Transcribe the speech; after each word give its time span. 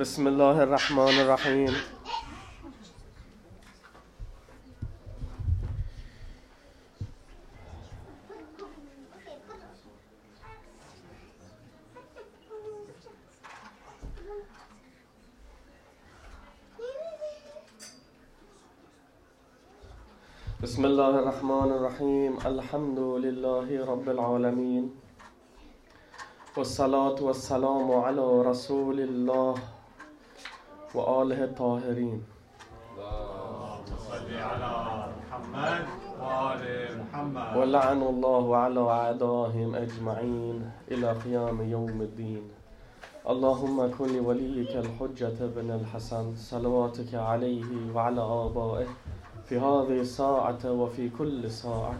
بسم 0.00 0.26
الله 0.26 0.62
الرحمن 0.62 1.16
الرحيم. 1.20 1.74
بسم 20.62 20.84
الله 20.84 21.10
الرحمن 21.20 21.70
الرحيم. 21.76 22.32
الحمد 22.46 22.98
لله 22.98 23.68
رب 23.84 24.06
العالمين. 24.08 24.84
والصلاة 26.56 27.18
والسلام 27.20 27.88
على 27.92 28.26
رسول 28.42 29.00
الله. 29.00 29.79
وآله 30.94 31.44
الطاهرين. 31.44 32.22
اللهم 32.98 33.84
صل 34.08 34.30
على 34.34 34.72
محمد 35.18 35.84
وآل 36.20 36.64
محمد 37.00 37.56
ولعن 37.56 38.02
الله 38.02 38.56
على 38.56 38.80
أعدائهم 38.80 39.74
أجمعين 39.74 40.70
إلى 40.90 41.12
قيام 41.12 41.70
يوم 41.70 42.02
الدين. 42.02 42.42
اللهم 43.28 43.90
كن 43.98 44.16
لوليك 44.16 44.76
الحجة 44.76 45.38
بن 45.56 45.70
الحسن 45.70 46.34
صلواتك 46.36 47.14
عليه 47.14 47.94
وعلى 47.94 48.20
آبائه 48.20 48.88
في 49.46 49.58
هذه 49.58 50.00
الساعة 50.00 50.72
وفي 50.72 51.08
كل 51.08 51.50
ساعة. 51.50 51.94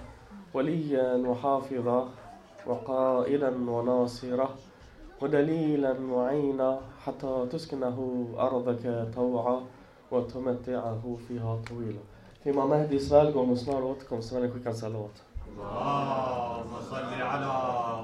وليا 0.55 1.15
وحافظا 1.29 2.09
وقائلا 2.67 3.51
وناصرا 3.71 4.49
ودليلا 5.23 5.93
معينا 6.01 6.81
حتى 7.06 7.48
تسكنه 7.52 8.28
أرضك 8.40 9.08
طوعا 9.16 9.62
وتمتعه 10.12 11.18
فيها 11.28 11.62
طويلا 11.70 12.00
Imam 12.46 12.70
Mahdis 12.70 13.12
välgång 13.12 13.50
och 13.52 13.58
snar 13.58 13.82
återkomst 13.84 14.32
när 14.34 14.40
ni 14.42 14.52
skickar 14.52 14.74
salat. 14.74 15.16
اللهم 15.48 16.74
صل 16.90 17.22
على 17.22 17.54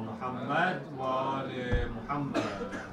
محمد 0.07 0.77
وآل 0.99 1.51
محمد 1.97 2.43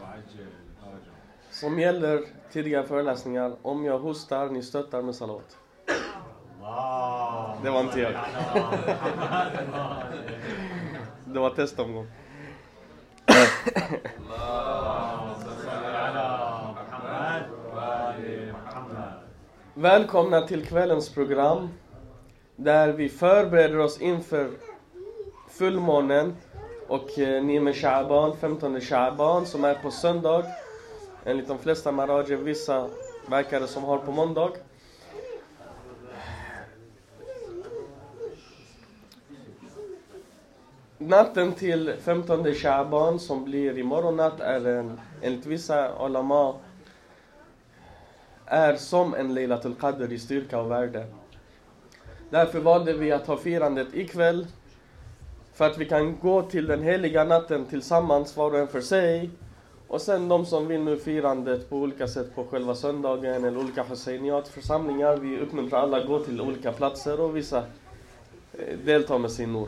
وعجل 0.02 0.50
فرجهم 0.80 1.14
Som 1.50 1.78
gäller 1.78 2.20
tidigare 2.52 2.84
föreläsningar, 2.84 3.56
om 3.62 3.84
jag 3.84 3.98
hostar, 3.98 4.48
ni 4.48 4.62
stöttar 4.62 5.02
med 5.02 5.14
salat. 5.14 5.56
اللهم 5.88 7.62
Det 7.62 7.70
var 7.70 7.80
inte 7.80 8.00
jag. 8.00 8.12
صل 8.12 8.18
على 8.18 9.66
محمد 9.68 9.68
وآل 9.74 11.32
Det 11.34 11.38
var 11.40 11.50
testomgång. 11.50 12.06
Välkomna 19.75 20.41
till 20.41 20.65
kvällens 20.65 21.09
program 21.09 21.69
där 22.55 22.89
vi 22.89 23.09
förbereder 23.09 23.79
oss 23.79 24.01
inför 24.01 24.49
fullmånen 25.49 26.35
och 26.87 27.19
eh, 27.19 27.43
Nime 27.43 27.71
Sha'ban, 27.71 28.35
15 28.35 28.79
Sha'ban 28.79 29.45
som 29.45 29.63
är 29.63 29.75
på 29.75 29.91
söndag. 29.91 30.45
Enligt 31.25 31.47
de 31.47 31.57
flesta 31.57 31.91
marajer, 31.91 32.37
vissa 32.37 32.89
verkar 33.27 33.59
det 33.59 33.67
som 33.67 33.83
har 33.83 33.97
på 33.97 34.11
måndag. 34.11 34.51
Natten 40.97 41.51
till 41.51 41.93
15 42.01 42.45
Sha'ban 42.45 43.17
som 43.17 43.45
blir 43.45 43.77
imorgon 43.77 44.15
natt 44.15 44.39
är 44.39 44.67
en, 44.67 44.99
enligt 45.21 45.45
vissa 45.45 46.05
ulama 46.05 46.55
är 48.53 48.75
som 48.75 49.13
en 49.15 49.33
Leilatul 49.33 49.75
Qadr 49.75 50.11
i 50.13 50.19
styrka 50.19 50.59
och 50.59 50.71
värde. 50.71 51.05
Därför 52.29 52.59
valde 52.59 52.93
vi 52.93 53.11
att 53.11 53.27
ha 53.27 53.37
firandet 53.37 53.87
ikväll 53.93 54.47
för 55.53 55.65
att 55.65 55.77
vi 55.77 55.85
kan 55.85 56.17
gå 56.21 56.41
till 56.41 56.67
den 56.67 56.83
heliga 56.83 57.23
natten 57.23 57.65
tillsammans 57.65 58.37
var 58.37 58.51
och 58.51 58.59
en 58.59 58.67
för 58.67 58.81
sig 58.81 59.29
och 59.87 60.01
sen 60.01 60.27
de 60.27 60.45
som 60.45 60.67
vill 60.67 60.81
nu 60.81 60.97
firandet 60.97 61.69
på 61.69 61.77
olika 61.77 62.07
sätt 62.07 62.35
på 62.35 62.45
själva 62.45 62.75
söndagen 62.75 63.43
eller 63.43 63.57
olika 63.57 63.83
Husseiniat 63.83 64.47
församlingar. 64.47 65.17
Vi 65.17 65.39
uppmuntrar 65.39 65.79
alla 65.79 65.97
att 65.97 66.07
gå 66.07 66.19
till 66.19 66.41
olika 66.41 66.71
platser 66.71 67.19
och 67.19 67.37
vissa 67.37 67.63
eh, 68.53 68.77
deltar 68.85 69.17
med 69.17 69.31
sin 69.31 69.53
nor. 69.53 69.67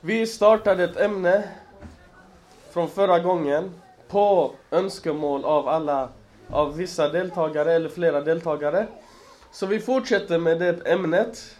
Vi 0.00 0.26
startade 0.26 0.84
ett 0.84 0.96
ämne 0.96 1.44
från 2.70 2.88
förra 2.88 3.18
gången 3.18 3.70
på 4.08 4.52
önskemål 4.70 5.44
av 5.44 5.68
alla 5.68 6.08
av 6.50 6.76
vissa 6.76 7.08
deltagare 7.08 7.72
eller 7.72 7.88
flera 7.88 8.20
deltagare. 8.20 8.86
Så 9.52 9.66
vi 9.66 9.80
fortsätter 9.80 10.38
med 10.38 10.58
det 10.58 10.86
ämnet. 10.86 11.56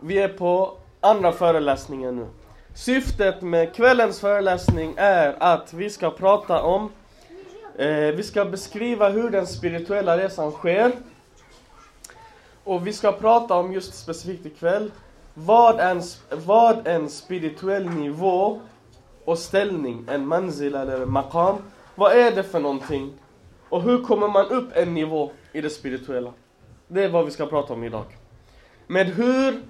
Vi 0.00 0.18
är 0.18 0.28
på 0.28 0.78
andra 1.00 1.32
föreläsningen 1.32 2.16
nu. 2.16 2.26
Syftet 2.74 3.42
med 3.42 3.74
kvällens 3.74 4.20
föreläsning 4.20 4.94
är 4.96 5.36
att 5.38 5.72
vi 5.72 5.90
ska 5.90 6.10
prata 6.10 6.62
om, 6.62 6.90
eh, 7.78 7.88
vi 7.88 8.22
ska 8.22 8.44
beskriva 8.44 9.08
hur 9.08 9.30
den 9.30 9.46
spirituella 9.46 10.18
resan 10.18 10.50
sker. 10.50 10.92
Och 12.64 12.86
vi 12.86 12.92
ska 12.92 13.12
prata 13.12 13.54
om 13.54 13.72
just 13.72 13.94
specifikt 13.94 14.46
ikväll, 14.46 14.90
vad 15.34 15.80
en, 15.80 16.02
vad 16.30 16.86
en 16.86 17.10
spirituell 17.10 17.88
nivå 17.88 18.60
och 19.24 19.38
ställning, 19.38 20.04
en 20.08 20.26
manzil 20.26 20.74
eller 20.74 21.06
maqam, 21.06 21.56
vad 21.94 22.12
är 22.12 22.30
det 22.30 22.42
för 22.42 22.60
någonting? 22.60 23.12
Och 23.68 23.82
hur 23.82 24.02
kommer 24.02 24.28
man 24.28 24.46
upp 24.46 24.76
en 24.76 24.94
nivå 24.94 25.30
i 25.52 25.60
det 25.60 25.70
spirituella? 25.70 26.32
Det 26.88 27.04
är 27.04 27.08
vad 27.08 27.24
vi 27.24 27.30
ska 27.30 27.46
prata 27.46 27.72
om 27.72 27.84
idag. 27.84 28.04
Med 28.86 29.06
hur 29.06 29.62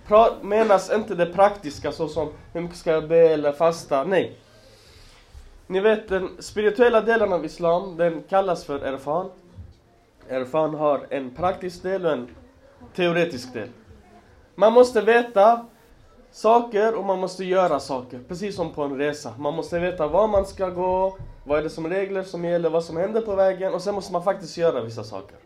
menas 0.44 0.90
inte 0.90 1.14
det 1.14 1.26
praktiska 1.26 1.92
såsom 1.92 2.28
hur 2.52 2.60
mycket 2.60 2.76
ska 2.76 2.90
jag 2.90 3.08
be 3.08 3.28
eller 3.28 3.52
fasta? 3.52 4.04
Nej. 4.04 4.38
Ni 5.66 5.80
vet 5.80 6.08
den 6.08 6.30
spirituella 6.38 7.00
delen 7.00 7.32
av 7.32 7.44
Islam, 7.44 7.96
den 7.96 8.22
kallas 8.28 8.64
för 8.64 8.78
erfan. 8.78 9.30
Erfan 10.28 10.74
har 10.74 11.06
en 11.10 11.34
praktisk 11.34 11.82
del 11.82 12.06
och 12.06 12.12
en 12.12 12.28
teoretisk 12.94 13.52
del. 13.52 13.68
Man 14.54 14.72
måste 14.72 15.00
veta 15.00 15.66
saker 16.30 16.94
och 16.94 17.04
man 17.04 17.18
måste 17.18 17.44
göra 17.44 17.80
saker, 17.80 18.20
precis 18.28 18.56
som 18.56 18.72
på 18.72 18.82
en 18.82 18.98
resa. 18.98 19.34
Man 19.38 19.54
måste 19.54 19.78
veta 19.78 20.06
var 20.06 20.28
man 20.28 20.46
ska 20.46 20.68
gå, 20.68 21.18
vad 21.46 21.58
är 21.58 21.62
det 21.62 21.70
som 21.70 21.88
regler 21.88 22.22
som 22.22 22.44
gäller, 22.44 22.70
vad 22.70 22.84
som 22.84 22.96
händer 22.96 23.20
på 23.20 23.34
vägen 23.34 23.74
och 23.74 23.82
sen 23.82 23.94
måste 23.94 24.12
man 24.12 24.22
faktiskt 24.22 24.56
göra 24.56 24.80
vissa 24.80 25.04
saker. 25.04 25.36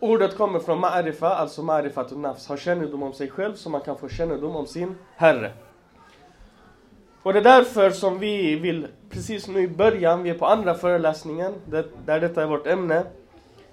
Ordet 0.00 0.36
kommer 0.36 0.58
från 0.58 0.84
ma'rifa, 0.84 1.28
alltså 1.28 1.62
ma'rifatun 1.62 2.20
nafs, 2.20 2.48
ha 2.48 2.56
kännedom 2.56 3.02
om 3.02 3.12
sig 3.12 3.30
själv 3.30 3.54
så 3.54 3.70
man 3.70 3.80
kan 3.80 3.96
få 3.96 4.08
kännedom 4.08 4.56
om 4.56 4.66
sin 4.66 4.94
Herre. 5.16 5.52
Och 7.22 7.32
det 7.32 7.38
är 7.38 7.44
därför 7.44 7.90
som 7.90 8.18
vi 8.18 8.56
vill, 8.56 8.86
precis 9.10 9.48
nu 9.48 9.60
i 9.60 9.68
början, 9.68 10.22
vi 10.22 10.30
är 10.30 10.38
på 10.38 10.46
andra 10.46 10.74
föreläsningen, 10.74 11.54
där 12.04 12.20
detta 12.20 12.42
är 12.42 12.46
vårt 12.46 12.66
ämne. 12.66 13.04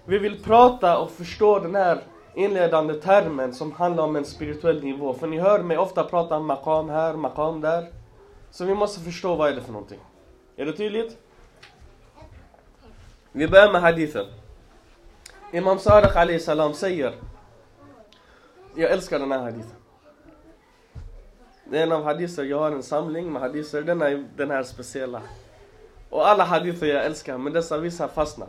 Vi 0.06 0.18
vill 0.18 0.44
prata 0.44 0.98
och 0.98 1.12
förstå 1.12 1.60
den 1.60 1.76
här 1.76 2.00
inledande 2.36 2.94
termen 2.94 3.54
som 3.54 3.72
handlar 3.72 4.04
om 4.04 4.16
en 4.16 4.26
spirituell 4.26 4.84
nivå. 4.84 5.14
För 5.14 5.28
ni 5.28 5.40
hör 5.40 5.64
mig 5.64 5.78
ofta 5.78 6.04
prata 6.04 6.38
om 6.38 6.46
maqam 6.46 6.90
här, 6.90 7.14
maqam 7.14 7.62
där. 7.62 7.88
Så 8.52 8.66
vi 8.66 8.74
måste 8.74 9.00
förstå 9.00 9.35
vad 9.35 9.50
är 9.50 9.56
det 9.56 9.62
för 9.62 9.72
någonting. 9.72 10.00
Är 10.56 10.66
det 10.66 10.74
tydligt? 10.74 11.18
Vi 13.31 13.47
börjar 13.47 13.72
med 13.72 13.81
hadithen. 13.81 14.25
Imam 15.52 15.80
Sadiq 15.80 16.16
alayhi 16.16 16.40
salam 16.40 16.74
säger 16.74 17.13
Jag 18.75 18.92
älskar 18.92 19.19
den 19.19 19.31
här 19.31 19.39
hadithen. 19.39 19.77
Det 21.69 21.80
är 21.80 21.83
en 21.83 21.92
av 21.92 22.04
hadither, 22.04 22.44
jag 22.44 22.60
har 22.60 22.72
en 22.72 22.83
samling 22.83 23.33
med 23.33 23.42
hadither, 23.42 23.81
den 23.81 24.01
är 24.01 24.25
den 24.36 24.51
här 24.51 24.63
speciella. 24.63 25.22
Och 26.10 26.27
alla 26.27 26.44
hadither 26.44 26.88
jag 26.88 27.06
älskar, 27.06 27.38
men 27.38 27.54
dessa 27.54 27.77
vissa 27.77 28.07
fastnar. 28.07 28.48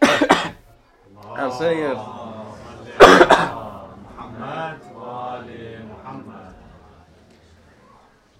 Han 1.36 1.52
säger 1.52 1.98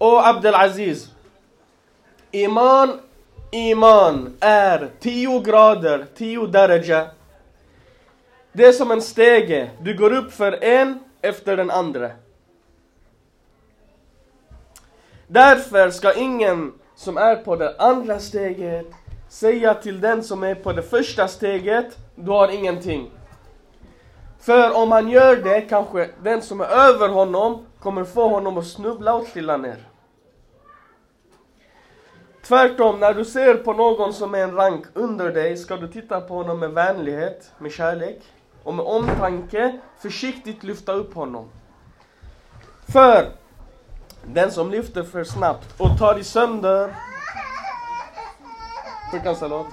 Och 0.01 0.27
Abdelaziz 0.27 1.11
Iman, 2.31 2.99
iman 3.51 4.37
är 4.39 4.89
10 4.99 5.39
grader, 5.39 6.05
10 6.15 6.47
daraja. 6.47 7.07
Det 8.53 8.65
är 8.65 8.71
som 8.71 8.91
en 8.91 9.01
stege, 9.01 9.71
du 9.81 9.97
går 9.97 10.13
upp 10.13 10.33
för 10.33 10.63
en 10.63 10.99
efter 11.21 11.57
den 11.57 11.71
andra. 11.71 12.11
Därför 15.27 15.89
ska 15.89 16.13
ingen 16.13 16.73
som 16.95 17.17
är 17.17 17.35
på 17.35 17.55
det 17.55 17.75
andra 17.79 18.19
steget 18.19 18.87
säga 19.29 19.73
till 19.73 20.01
den 20.01 20.23
som 20.23 20.43
är 20.43 20.55
på 20.55 20.73
det 20.73 20.83
första 20.83 21.27
steget, 21.27 21.97
du 22.15 22.31
har 22.31 22.47
ingenting. 22.47 23.11
För 24.39 24.75
om 24.75 24.91
han 24.91 25.09
gör 25.09 25.35
det 25.35 25.61
kanske 25.61 26.09
den 26.23 26.41
som 26.41 26.61
är 26.61 26.65
över 26.65 27.09
honom 27.09 27.65
kommer 27.79 28.03
få 28.03 28.27
honom 28.27 28.57
att 28.57 28.67
snubbla 28.67 29.13
och 29.13 29.25
trilla 29.25 29.57
ner. 29.57 29.90
Tvärtom, 32.43 32.99
när 32.99 33.13
du 33.13 33.25
ser 33.25 33.55
på 33.55 33.73
någon 33.73 34.13
som 34.13 34.35
är 34.35 34.43
en 34.43 34.55
rank 34.55 34.85
under 34.93 35.31
dig 35.31 35.57
ska 35.57 35.77
du 35.77 35.87
titta 35.87 36.21
på 36.21 36.33
honom 36.33 36.59
med 36.59 36.71
vänlighet, 36.71 37.51
med 37.57 37.71
kärlek 37.71 38.21
och 38.63 38.73
med 38.73 38.85
omtanke 38.85 39.79
försiktigt 39.99 40.63
lyfta 40.63 40.93
upp 40.93 41.13
honom. 41.13 41.49
För 42.87 43.31
den 44.25 44.51
som 44.51 44.71
lyfter 44.71 45.03
för 45.03 45.23
snabbt 45.23 45.81
och 45.81 45.97
tar 45.99 46.19
i 46.19 46.23
sönder 46.23 46.95
Skicka 49.11 49.35
salat. 49.35 49.67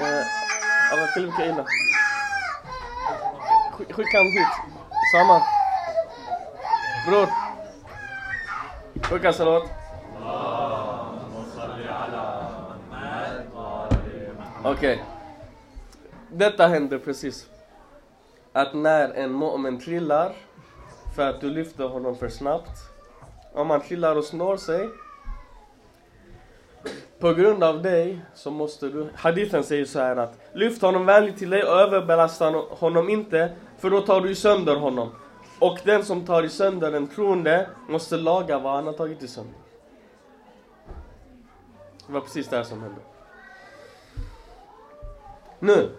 Eh, 0.00 0.26
Alla 0.92 1.06
tillbaka 1.14 1.64
Skicka 3.88 4.18
han 4.18 4.26
hit. 4.26 4.48
Samma. 5.12 5.42
Bror. 7.06 7.28
Skicka 9.02 9.32
salat. 9.32 9.62
Okej. 14.64 15.04
Detta 16.28 16.66
hände 16.66 16.98
precis. 16.98 17.46
Att 18.52 18.74
när 18.74 19.08
en 19.08 19.42
mu'min 19.42 19.80
trillar 19.80 20.32
för 21.16 21.30
att 21.30 21.40
du 21.40 21.50
lyfter 21.50 21.88
honom 21.88 22.16
för 22.16 22.28
snabbt. 22.28 22.70
Om 23.52 23.70
han 23.70 23.80
trillar 23.80 24.16
och 24.16 24.24
snår 24.24 24.56
sig. 24.56 24.88
På 27.20 27.32
grund 27.32 27.64
av 27.64 27.82
dig 27.82 28.20
så 28.34 28.50
måste 28.50 28.88
du, 28.88 29.08
hadithen 29.14 29.64
säger 29.64 29.84
så 29.84 29.98
här 29.98 30.16
att 30.16 30.38
lyft 30.52 30.82
honom 30.82 31.06
vänligt 31.06 31.38
till 31.38 31.50
dig 31.50 31.64
och 31.64 31.80
överbelasta 31.80 32.50
honom 32.70 33.08
inte 33.08 33.52
för 33.78 33.90
då 33.90 34.00
tar 34.00 34.20
du 34.20 34.34
sönder 34.34 34.76
honom. 34.76 35.10
Och 35.58 35.78
den 35.84 36.04
som 36.04 36.26
tar 36.26 36.48
sönder 36.48 36.92
den 36.92 37.06
troende 37.06 37.68
måste 37.88 38.16
laga 38.16 38.58
vad 38.58 38.72
han 38.72 38.86
har 38.86 38.92
tagit 38.92 39.30
sönder. 39.30 39.54
Det 42.06 42.12
var 42.12 42.20
precis 42.20 42.48
det 42.48 42.56
här 42.56 42.64
som 42.64 42.82
hände. 42.82 43.00
Nu. 45.58 45.90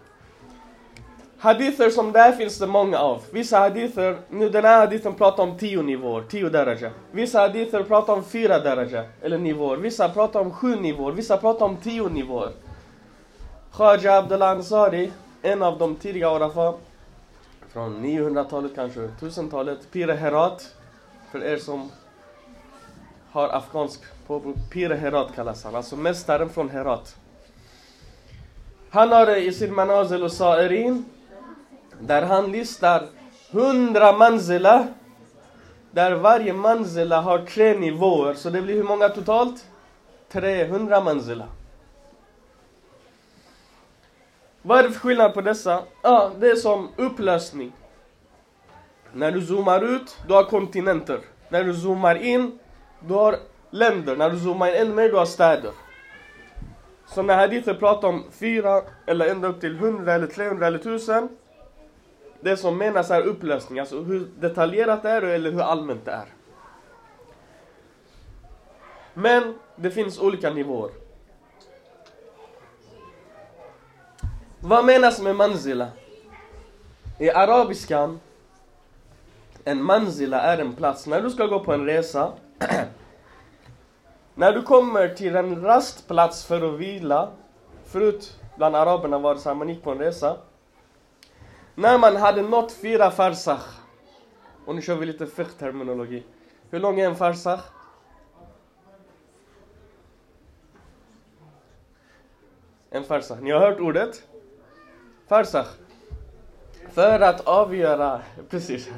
Hadither 1.42 1.90
som 1.90 2.12
det 2.12 2.34
finns 2.38 2.58
det 2.58 2.68
många 2.68 3.00
av. 3.00 3.22
Vissa 3.32 3.60
hadither, 3.60 4.18
nu 4.30 4.50
den 4.50 4.66
här 4.66 4.80
hadithen 4.80 5.14
pratar 5.14 5.44
om 5.44 5.58
tio 5.58 5.82
nivåer, 5.82 6.24
tio 6.30 6.50
daraja. 6.50 6.92
Vissa 7.12 7.40
hadither 7.40 7.84
pratar 7.84 8.14
om 8.14 8.24
fyra 8.24 8.60
daraja, 8.60 9.06
eller 9.22 9.38
nivåer. 9.38 9.78
Vissa 9.78 10.10
pratar 10.10 10.40
om 10.40 10.52
sju 10.52 10.76
nivåer, 10.76 11.12
vissa 11.12 11.38
pratar 11.38 11.66
om 11.66 11.78
tio 11.78 12.10
nivåer. 12.10 12.52
Khaja 13.74 14.18
Abdullah 14.18 14.50
Ansari, 14.50 15.12
en 15.42 15.64
av 15.64 15.78
de 15.78 15.96
tidiga 15.96 16.30
Arafa, 16.30 16.74
från 17.74 18.06
900-talet 18.06 18.76
kanske, 18.76 19.00
1000-talet, 19.00 19.92
Pire 19.92 20.14
Herat, 20.14 20.76
för 21.32 21.44
er 21.44 21.58
som 21.58 21.92
har 23.32 23.50
afghansk 23.50 24.02
påbrå. 24.28 24.54
Pire 24.72 24.96
Herat 24.96 25.36
kallas 25.36 25.64
han, 25.64 25.76
alltså 25.76 25.96
mästaren 25.96 26.50
från 26.50 26.70
Herat. 26.70 27.16
Han 28.90 29.12
har 29.12 29.38
i 29.38 29.54
sin 29.54 29.76
Manazil 29.76 30.24
och 30.24 30.32
Sa'irin 30.32 31.06
där 32.01 32.21
han 32.21 32.51
listar 32.51 33.07
100 33.51 34.12
manzila 34.12 34.88
där 35.92 36.12
varje 36.15 36.53
manzila 36.53 37.21
har 37.21 37.39
tre 37.39 37.80
nivåer. 37.80 38.33
Så 38.33 38.50
det 38.50 38.62
blir 38.62 38.75
hur 38.75 38.83
många 38.83 39.09
totalt? 39.09 39.65
300 40.31 41.01
manzila. 41.01 41.48
Vad 44.62 44.80
är 44.80 44.83
det 44.83 44.92
för 44.92 45.00
skillnad 45.00 45.33
på 45.33 45.42
dessa? 45.42 45.83
Ja, 46.01 46.31
det 46.39 46.50
är 46.50 46.56
som 46.56 46.89
upplösning. 46.95 47.71
När 49.13 49.31
du 49.31 49.42
zoomar 49.42 49.81
ut, 49.95 50.18
du 50.27 50.33
har 50.33 50.44
kontinenter. 50.44 51.19
När 51.50 51.63
du 51.63 51.74
zoomar 51.74 52.15
in, 52.15 52.59
du 53.07 53.13
har 53.13 53.36
länder. 53.69 54.15
När 54.15 54.30
du 54.30 54.39
zoomar 54.39 54.68
in 54.68 54.75
ännu 54.75 54.94
mer, 54.94 55.09
du 55.09 55.15
har 55.15 55.25
städer. 55.25 55.71
Så 57.07 57.21
när 57.21 57.38
hadither 57.38 57.74
pratar 57.74 58.07
om 58.07 58.24
fyra 58.31 58.81
eller 59.06 59.27
ända 59.27 59.47
upp 59.47 59.62
till 59.62 59.75
100 59.75 60.13
eller 60.13 60.27
300 60.27 60.68
eller 60.68 60.80
1000 60.80 61.30
det 62.42 62.58
som 62.58 62.78
menas 62.78 63.12
är 63.12 63.22
upplösning, 63.22 63.80
alltså 63.80 64.02
hur 64.02 64.28
detaljerat 64.40 65.04
det 65.04 65.10
är 65.10 65.22
eller 65.22 65.52
hur 65.52 65.62
allmänt 65.62 66.06
det 66.06 66.12
är. 66.12 66.26
Men 69.14 69.56
det 69.76 69.92
finns 69.92 70.20
olika 70.20 70.50
nivåer. 70.50 70.92
Vad 74.60 74.86
menas 74.86 75.22
med 75.22 75.36
manzila? 75.36 75.88
I 77.20 77.30
arabiskan, 77.30 78.20
en 79.64 79.84
manzila 79.84 80.42
är 80.42 80.58
en 80.58 80.74
plats. 80.76 81.08
När 81.08 81.22
du 81.22 81.30
ska 81.30 81.46
gå 81.46 81.60
på 81.60 81.74
en 81.74 81.86
resa 81.86 82.32
När 84.36 84.54
du 84.54 84.62
kommer 84.62 85.08
till 85.08 85.36
en 85.36 85.62
rastplats 85.64 86.46
för 86.46 86.74
att 86.74 86.80
vila 86.80 87.30
Förut 87.86 88.40
bland 88.58 88.76
araberna 88.76 89.18
var 89.18 89.36
det 89.36 89.42
så 89.42 89.50
här, 89.50 89.56
man 89.56 89.70
gick 89.70 89.84
på 89.84 89.92
en 89.92 90.00
resa 90.00 90.38
när 91.75 91.97
man 91.97 92.15
hade 92.15 92.41
nått 92.41 92.71
fyra 92.71 93.12
farsach 93.12 93.65
Och 94.65 94.75
nu 94.75 94.81
kör 94.81 94.95
vi 94.95 95.06
lite 95.06 95.27
fiqh-terminologi 95.27 96.23
Hur 96.69 96.79
lång 96.79 97.00
är 97.00 97.06
en 97.06 97.15
farsach? 97.15 97.62
En 102.89 103.03
farsach, 103.03 103.39
ni 103.41 103.51
har 103.51 103.59
hört 103.59 103.79
ordet? 103.79 104.23
Farsach 105.27 105.68
För 106.94 107.19
att 107.19 107.47
avgöra, 107.47 108.21
precis 108.50 108.89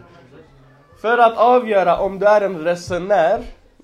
För 1.02 1.18
att 1.18 1.38
avgöra 1.38 2.00
om 2.00 2.20
du 2.20 2.26
är 2.26 2.42
en 2.42 2.64
resenär 2.64 3.44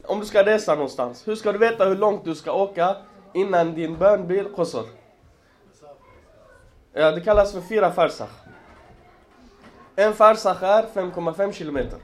om 0.09 0.19
du 0.19 0.25
ska 0.25 0.45
resa 0.45 0.75
någonstans, 0.75 1.27
hur 1.27 1.35
ska 1.35 1.51
du 1.51 1.57
veta 1.57 1.85
hur 1.85 1.95
långt 1.95 2.25
du 2.25 2.35
ska 2.35 2.51
åka 2.51 2.95
innan 3.33 3.73
din 3.73 3.97
bön 3.97 4.27
blir 4.27 4.43
qasr? 4.55 4.85
Ja, 6.93 7.11
det 7.11 7.21
kallas 7.21 7.53
för 7.53 7.61
fyra 7.61 7.91
farsach. 7.91 8.48
En 9.99 10.13
farsach 10.13 10.63
är 10.63 10.83
5,5 10.83 11.51
kilometer. 11.51 11.99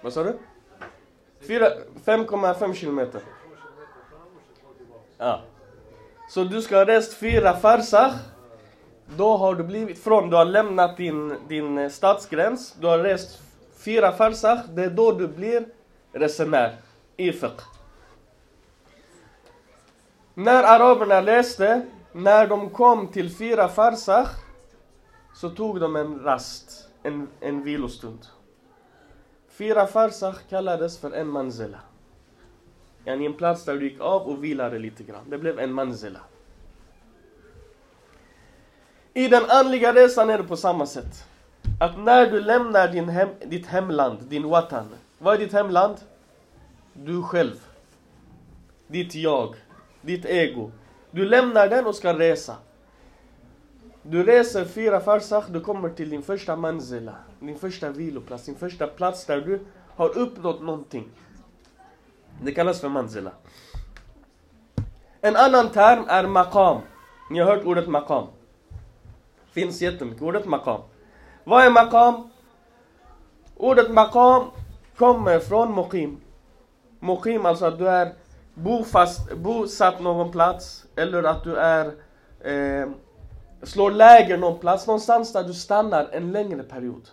Vad 0.00 0.12
sa 0.12 0.22
du? 0.22 0.38
5,5 1.46 2.74
kilometer. 2.74 3.20
Ja. 5.18 5.40
Så 6.28 6.44
du 6.44 6.62
ska 6.62 6.76
ha 6.76 6.84
rest 6.84 7.14
fyra 7.14 7.56
farsach. 7.56 8.14
Då 9.16 9.36
har 9.36 9.54
du 9.54 9.64
blivit 9.64 9.98
från, 9.98 10.30
du 10.30 10.36
har 10.36 10.44
lämnat 10.44 10.96
din, 10.96 11.34
din 11.48 11.78
eh, 11.78 11.88
stadsgräns, 11.88 12.74
du 12.80 12.86
har 12.86 12.98
rest 12.98 13.40
fyra 13.76 14.12
farsach, 14.12 14.60
det 14.68 14.84
är 14.84 14.90
då 14.90 15.12
du 15.12 15.28
blir 15.28 15.66
resenär 16.12 16.76
i 17.16 17.32
fiqh. 17.32 17.64
När 20.34 20.62
araberna 20.62 21.20
läste, 21.20 21.86
när 22.12 22.46
de 22.46 22.70
kom 22.70 23.08
till 23.08 23.36
fyra 23.36 23.68
farsach 23.68 24.30
så 25.40 25.50
tog 25.50 25.80
de 25.80 25.96
en 25.96 26.20
rast, 26.20 26.88
en, 27.02 27.28
en 27.40 27.62
vilostund. 27.62 28.26
Fyra 29.48 29.86
farsach 29.86 30.38
kallades 30.48 30.98
för 30.98 31.12
en 31.12 31.28
manzela. 31.28 31.78
Yani 33.04 33.26
en 33.26 33.34
plats 33.34 33.64
där 33.64 33.76
du 33.76 33.88
gick 33.88 34.00
av 34.00 34.22
och 34.22 34.44
vilade 34.44 34.78
lite 34.78 35.02
grann. 35.02 35.30
Det 35.30 35.38
blev 35.38 35.58
en 35.58 35.72
manzela. 35.72 36.20
I 39.14 39.28
den 39.28 39.42
andliga 39.48 39.94
resan 39.94 40.30
är 40.30 40.38
det 40.38 40.44
på 40.44 40.56
samma 40.56 40.86
sätt 40.86 41.24
att 41.80 41.98
när 41.98 42.30
du 42.30 42.40
lämnar 42.40 42.88
din 42.88 43.08
hem, 43.08 43.28
ditt 43.46 43.66
hemland, 43.66 44.18
din 44.22 44.48
watan. 44.48 44.88
Vad 45.18 45.34
är 45.34 45.38
ditt 45.38 45.52
hemland? 45.52 45.96
Du 46.92 47.22
själv. 47.22 47.66
Ditt 48.86 49.14
jag. 49.14 49.54
Ditt 50.00 50.24
ego. 50.24 50.70
Du 51.10 51.24
lämnar 51.24 51.68
den 51.68 51.86
och 51.86 51.94
ska 51.94 52.18
resa. 52.18 52.56
Du 54.10 54.22
reser 54.22 54.64
fyra 54.64 55.00
farsach, 55.00 55.44
du 55.48 55.60
kommer 55.60 55.88
till 55.88 56.10
din 56.10 56.22
första 56.22 56.56
manzela, 56.56 57.14
Din 57.40 57.58
första 57.58 57.90
viloplats, 57.90 58.44
din 58.44 58.54
första 58.54 58.86
plats 58.86 59.26
där 59.26 59.40
du 59.40 59.60
har 59.96 60.18
uppnått 60.18 60.62
någonting. 60.62 61.08
Det 62.42 62.52
kallas 62.52 62.80
för 62.80 62.88
manzela. 62.88 63.30
En 65.20 65.36
annan 65.36 65.68
term 65.68 66.04
är 66.08 66.26
maqam. 66.26 66.80
Ni 67.30 67.38
har 67.38 67.56
hört 67.56 67.64
ordet 67.64 67.88
maqam. 67.88 68.26
Finns 69.52 69.82
jättemycket, 69.82 70.22
ordet 70.22 70.46
maqam. 70.46 70.80
Vad 71.44 71.64
är 71.64 71.70
maqam? 71.70 72.30
Ordet 73.56 73.90
maqam 73.90 74.42
kommer 74.96 75.38
från 75.38 75.74
muqim. 75.74 76.20
Muqim 77.00 77.46
alltså 77.46 77.64
att 77.64 77.78
du 77.78 77.88
är 77.88 78.12
bofast, 78.54 79.34
bosatt 79.36 80.00
någon 80.00 80.32
plats 80.32 80.86
eller 80.96 81.22
att 81.22 81.44
du 81.44 81.56
är 81.56 81.86
eh, 82.40 82.88
slår 83.62 83.90
läger 83.90 84.38
någon 84.38 84.58
plats, 84.58 84.86
någonstans 84.86 85.32
där 85.32 85.44
du 85.44 85.54
stannar 85.54 86.08
en 86.12 86.32
längre 86.32 86.62
period. 86.62 87.08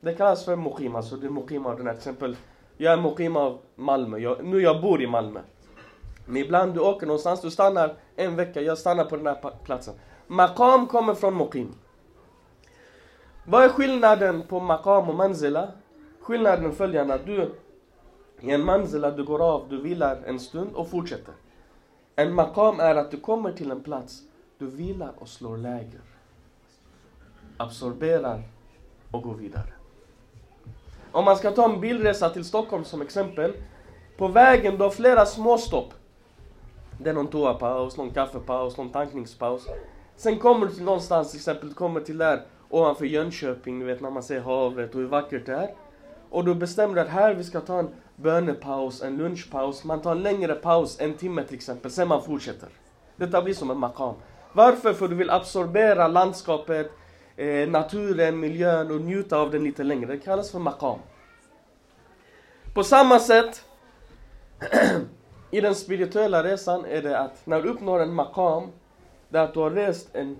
Det 0.00 0.14
kallas 0.14 0.44
för 0.44 0.56
muqim, 0.56 0.96
alltså 0.96 1.16
det 1.16 1.26
är 1.26 1.30
muqim 1.30 1.66
av 1.66 1.76
den 1.76 1.86
här, 1.86 1.94
till 1.94 1.98
exempel 1.98 2.36
jag 2.76 2.92
är 2.92 2.96
muqim 2.96 3.36
av 3.36 3.58
Malmö, 3.74 4.18
jag, 4.18 4.44
nu 4.44 4.60
jag 4.60 4.82
bor 4.82 5.02
i 5.02 5.06
Malmö. 5.06 5.40
Men 6.26 6.36
ibland 6.36 6.74
du 6.74 6.80
åker 6.80 7.06
någonstans, 7.06 7.40
du 7.40 7.50
stannar 7.50 7.94
en 8.16 8.36
vecka, 8.36 8.60
jag 8.60 8.78
stannar 8.78 9.04
på 9.04 9.16
den 9.16 9.26
här 9.26 9.52
platsen. 9.64 9.94
Maqam 10.26 10.86
kommer 10.86 11.14
från 11.14 11.36
muqim. 11.36 11.74
Vad 13.44 13.64
är 13.64 13.68
skillnaden 13.68 14.42
på 14.42 14.60
maqam 14.60 15.08
och 15.08 15.14
manzila? 15.14 15.68
Skillnaden 16.20 16.64
är 16.66 16.70
följande 16.70 17.14
att 17.14 17.26
du 17.26 17.50
i 18.40 18.50
en 18.50 18.64
manzila, 18.64 19.10
du 19.10 19.24
går 19.24 19.42
av, 19.42 19.66
du 19.68 19.82
vilar 19.82 20.22
en 20.26 20.40
stund 20.40 20.70
och 20.74 20.88
fortsätter. 20.88 21.34
En 22.16 22.34
maqam 22.34 22.80
är 22.80 22.94
att 22.94 23.10
du 23.10 23.20
kommer 23.20 23.52
till 23.52 23.70
en 23.70 23.82
plats, 23.82 24.22
du 24.60 24.66
vilar 24.66 25.12
och 25.18 25.28
slår 25.28 25.56
läger. 25.56 26.00
Absorberar 27.56 28.42
och 29.10 29.22
går 29.22 29.34
vidare. 29.34 29.72
Om 31.12 31.24
man 31.24 31.36
ska 31.36 31.50
ta 31.50 31.72
en 31.72 31.80
bilresa 31.80 32.30
till 32.30 32.44
Stockholm 32.44 32.84
som 32.84 33.02
exempel. 33.02 33.52
På 34.16 34.28
vägen 34.28 34.76
du 34.76 34.82
har 34.82 34.90
flera 34.90 35.26
små 35.26 35.58
stopp. 35.58 35.94
Det 36.98 37.10
är 37.10 37.14
någon 37.14 37.26
toapaus, 37.26 37.96
någon 37.96 38.10
kaffepaus, 38.10 38.76
någon 38.76 38.90
tankningspaus. 38.90 39.66
Sen 40.16 40.38
kommer 40.38 40.66
du 40.66 40.72
till 40.72 40.84
någonstans, 40.84 41.30
till 41.30 41.38
exempel 41.38 41.68
du 41.68 41.74
kommer 41.74 42.00
till 42.00 42.18
där 42.18 42.42
ovanför 42.68 43.04
Jönköping, 43.04 43.78
du 43.80 43.86
vet 43.86 44.00
när 44.00 44.10
man 44.10 44.22
ser 44.22 44.40
havet 44.40 44.94
och 44.94 45.00
hur 45.00 45.08
vackert 45.08 45.46
det 45.46 45.54
är. 45.54 45.74
Och 46.30 46.44
du 46.44 46.54
bestämmer 46.54 46.96
att 46.96 47.08
här 47.08 47.34
vi 47.34 47.44
ska 47.44 47.60
ta 47.60 47.78
en 47.78 47.88
bönepaus, 48.16 49.02
en 49.02 49.16
lunchpaus. 49.16 49.84
Man 49.84 50.02
tar 50.02 50.12
en 50.12 50.22
längre 50.22 50.54
paus, 50.54 51.00
en 51.00 51.14
timme 51.14 51.44
till 51.44 51.56
exempel, 51.56 51.90
sen 51.90 52.08
man 52.08 52.22
fortsätter. 52.22 52.68
Detta 53.16 53.42
blir 53.42 53.54
som 53.54 53.70
en 53.70 53.78
makam. 53.78 54.14
Varför? 54.52 54.94
För 54.94 55.08
du 55.08 55.14
vill 55.14 55.30
absorbera 55.30 56.08
landskapet, 56.08 56.92
eh, 57.36 57.68
naturen, 57.68 58.40
miljön 58.40 58.90
och 58.90 59.00
njuta 59.00 59.38
av 59.38 59.50
den 59.50 59.64
lite 59.64 59.82
längre. 59.82 60.06
Det 60.06 60.18
kallas 60.18 60.50
för 60.50 60.58
makam. 60.58 60.98
På 62.74 62.84
samma 62.84 63.18
sätt 63.20 63.64
i 65.50 65.60
den 65.60 65.74
spirituella 65.74 66.44
resan 66.44 66.84
är 66.84 67.02
det 67.02 67.18
att 67.18 67.46
när 67.46 67.62
du 67.62 67.68
uppnår 67.68 68.00
en 68.00 68.14
makam, 68.14 68.68
det 69.28 69.38
är 69.38 69.42
att 69.42 69.54
du 69.54 69.60
har 69.60 69.70
rest 69.70 70.08
en, 70.12 70.36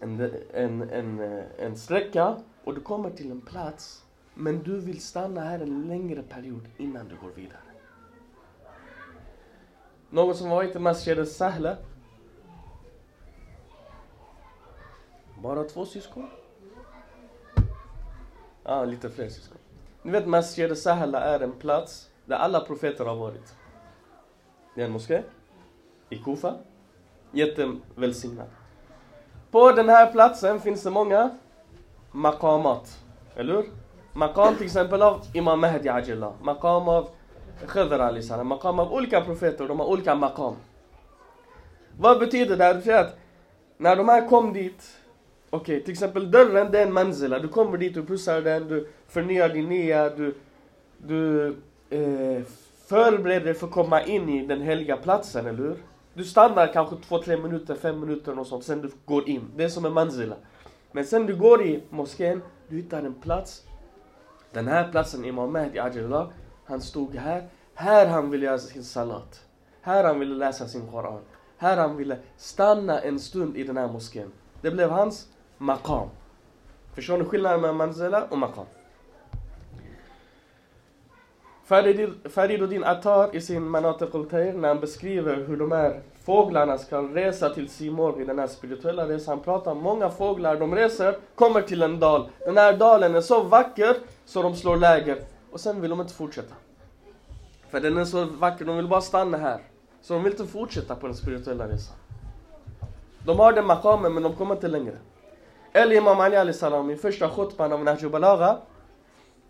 en, 0.00 0.32
en, 0.54 0.90
en, 0.90 1.42
en 1.58 1.76
sträcka 1.76 2.36
och 2.64 2.74
du 2.74 2.80
kommer 2.80 3.10
till 3.10 3.30
en 3.30 3.40
plats 3.40 4.02
men 4.34 4.62
du 4.62 4.80
vill 4.80 5.00
stanna 5.00 5.40
här 5.40 5.60
en 5.60 5.88
längre 5.88 6.22
period 6.22 6.68
innan 6.76 7.08
du 7.08 7.16
går 7.16 7.30
vidare. 7.34 7.58
Någon 10.10 10.34
som 10.34 10.50
varit 10.50 10.76
i 10.76 10.78
Masjid 10.78 11.18
al-Sahla? 11.18 11.76
Bara 15.42 15.64
två 15.64 15.86
syskon? 15.86 16.30
Ja, 18.64 18.74
ah, 18.74 18.84
lite 18.84 19.10
fler 19.10 19.28
syskon. 19.28 19.58
Ni 20.02 20.12
vet 20.12 20.26
Masjid 20.26 20.70
al-Sahla 20.70 21.20
är 21.20 21.40
en 21.40 21.52
plats 21.52 22.08
där 22.24 22.36
alla 22.36 22.60
profeter 22.60 23.04
har 23.04 23.16
varit. 23.16 23.54
Det 24.74 24.80
är 24.80 24.86
en 24.86 24.92
moské 24.92 25.22
i 26.10 26.18
Kufa. 26.18 26.54
Jättevälsignad. 27.32 28.46
På 29.50 29.72
den 29.72 29.88
här 29.88 30.12
platsen 30.12 30.60
finns 30.60 30.82
det 30.82 30.90
många 30.90 31.30
maqamat. 32.12 33.04
Eller 33.36 33.54
hur? 33.54 33.70
Maqam 34.12 34.56
till 34.56 34.66
exempel 34.66 35.02
av 35.02 35.20
Imam 35.34 35.60
Mahdi 35.60 35.88
Ajillah. 35.88 36.32
Maqam 36.42 36.88
av 36.88 37.08
Khidr 37.66 38.00
Ali 38.00 38.22
salam. 38.22 38.46
Maqam 38.46 38.78
av 38.78 38.92
olika 38.92 39.20
profeter. 39.20 39.68
De 39.68 39.80
har 39.80 39.86
olika 39.86 40.14
maqam. 40.14 40.54
Vad 41.98 42.18
betyder 42.18 42.56
det? 42.56 42.68
Det 42.68 42.74
betyder 42.74 43.00
att 43.00 43.18
när 43.76 43.96
de 43.96 44.08
här 44.08 44.28
kom 44.28 44.52
dit 44.52 44.98
Okej, 45.50 45.76
okay, 45.76 45.84
till 45.84 45.92
exempel 45.92 46.30
dörren 46.30 46.72
det 46.72 46.78
är 46.78 46.86
en 46.86 46.92
manzila. 46.92 47.38
Du 47.38 47.48
kommer 47.48 47.78
dit, 47.78 47.94
du 47.94 48.04
pussar 48.04 48.40
den, 48.40 48.68
du 48.68 48.88
förnyar 49.08 49.48
din 49.48 49.68
nia, 49.68 50.10
du, 50.10 50.34
du 50.98 51.46
eh, 51.90 52.42
förbereder 52.86 53.44
dig 53.44 53.54
för 53.54 53.66
att 53.66 53.72
komma 53.72 54.02
in 54.02 54.28
i 54.28 54.46
den 54.46 54.60
heliga 54.60 54.96
platsen, 54.96 55.46
eller 55.46 55.58
hur? 55.58 55.76
Du 56.14 56.24
stannar 56.24 56.72
kanske 56.72 56.96
två, 56.96 57.22
tre 57.22 57.36
minuter, 57.36 57.74
fem 57.74 58.00
minuter 58.00 58.38
och 58.38 58.46
sånt, 58.46 58.64
sen 58.64 58.82
du 58.82 58.90
går 59.04 59.28
in. 59.28 59.50
Det 59.56 59.64
är 59.64 59.68
som 59.68 59.84
en 59.84 59.92
manzila. 59.92 60.36
Men 60.92 61.04
sen 61.04 61.26
du 61.26 61.36
går 61.36 61.62
i 61.62 61.82
moskén, 61.90 62.42
du 62.68 62.76
hittar 62.76 63.02
en 63.02 63.14
plats 63.14 63.64
den 64.52 64.68
här 64.68 64.90
platsen, 64.90 65.24
Imam 65.24 65.52
Mahdi 65.52 65.78
Ajilullah, 65.78 66.28
han 66.64 66.80
stod 66.80 67.14
här. 67.14 67.48
Här 67.74 68.06
han 68.06 68.30
ville 68.30 68.46
göra 68.46 68.58
sin 68.58 68.84
salat. 68.84 69.40
Här 69.80 70.04
han 70.04 70.20
ville 70.20 70.34
läsa 70.34 70.68
sin 70.68 70.86
Koran. 70.90 71.20
Här 71.56 71.76
han 71.76 71.96
ville 71.96 72.18
stanna 72.36 73.00
en 73.00 73.20
stund 73.20 73.56
i 73.56 73.64
den 73.64 73.76
här 73.76 73.88
moskén. 73.88 74.32
Det 74.60 74.70
blev 74.70 74.90
hans 74.90 75.28
maqam. 75.58 76.08
Förstår 76.94 77.18
ni 77.18 77.24
skillnaden 77.24 77.60
mellan 77.60 77.76
manzala 77.76 78.24
och 78.24 78.38
maqam? 78.38 78.66
Fariduddin 82.28 82.84
Attar 82.84 83.36
i 83.36 83.40
sin 83.40 83.68
Manatiq 83.68 84.14
al 84.14 84.26
när 84.32 84.68
han 84.68 84.80
beskriver 84.80 85.36
hur 85.36 85.56
de 85.56 85.72
här 85.72 86.00
fåglarna 86.24 86.78
ska 86.78 86.98
resa 86.98 87.50
till 87.50 87.68
Simor 87.68 88.20
i 88.20 88.24
den 88.24 88.38
här 88.38 88.46
spirituella 88.46 89.08
resan. 89.08 89.34
Han 89.34 89.44
pratar 89.44 89.70
om 89.70 89.78
många 89.78 90.10
fåglar, 90.10 90.56
de 90.56 90.74
reser, 90.74 91.18
kommer 91.34 91.62
till 91.62 91.82
en 91.82 92.00
dal. 92.00 92.28
Den 92.38 92.56
här 92.56 92.76
dalen 92.76 93.14
är 93.14 93.20
så 93.20 93.42
vacker 93.42 93.96
så 94.24 94.42
de 94.42 94.56
slår 94.56 94.76
läger. 94.76 95.18
Och 95.50 95.60
sen 95.60 95.80
vill 95.80 95.90
de 95.90 96.00
inte 96.00 96.14
fortsätta. 96.14 96.54
För 97.70 97.80
den 97.80 97.96
är 97.96 98.04
så 98.04 98.24
vacker, 98.24 98.64
de 98.64 98.76
vill 98.76 98.88
bara 98.88 99.00
stanna 99.00 99.38
här. 99.38 99.60
Så 100.02 100.14
de 100.14 100.22
vill 100.22 100.32
inte 100.32 100.46
fortsätta 100.46 100.94
på 100.94 101.06
den 101.06 101.16
spirituella 101.16 101.68
resan. 101.68 101.96
De 103.24 103.38
har 103.38 103.52
den 103.52 103.66
maqamen 103.66 104.14
men 104.14 104.22
de 104.22 104.36
kommer 104.36 104.54
inte 104.54 104.68
längre. 104.68 104.96
Eller 105.72 105.96
Imam 105.96 106.20
Ali 106.20 106.36
Ali 106.36 106.52
salam 106.52 106.90
i 106.90 106.96
första 106.96 107.28
khutban 107.28 107.72
av 107.72 107.84
Nahju 107.84 108.08
Balagha. 108.08 108.56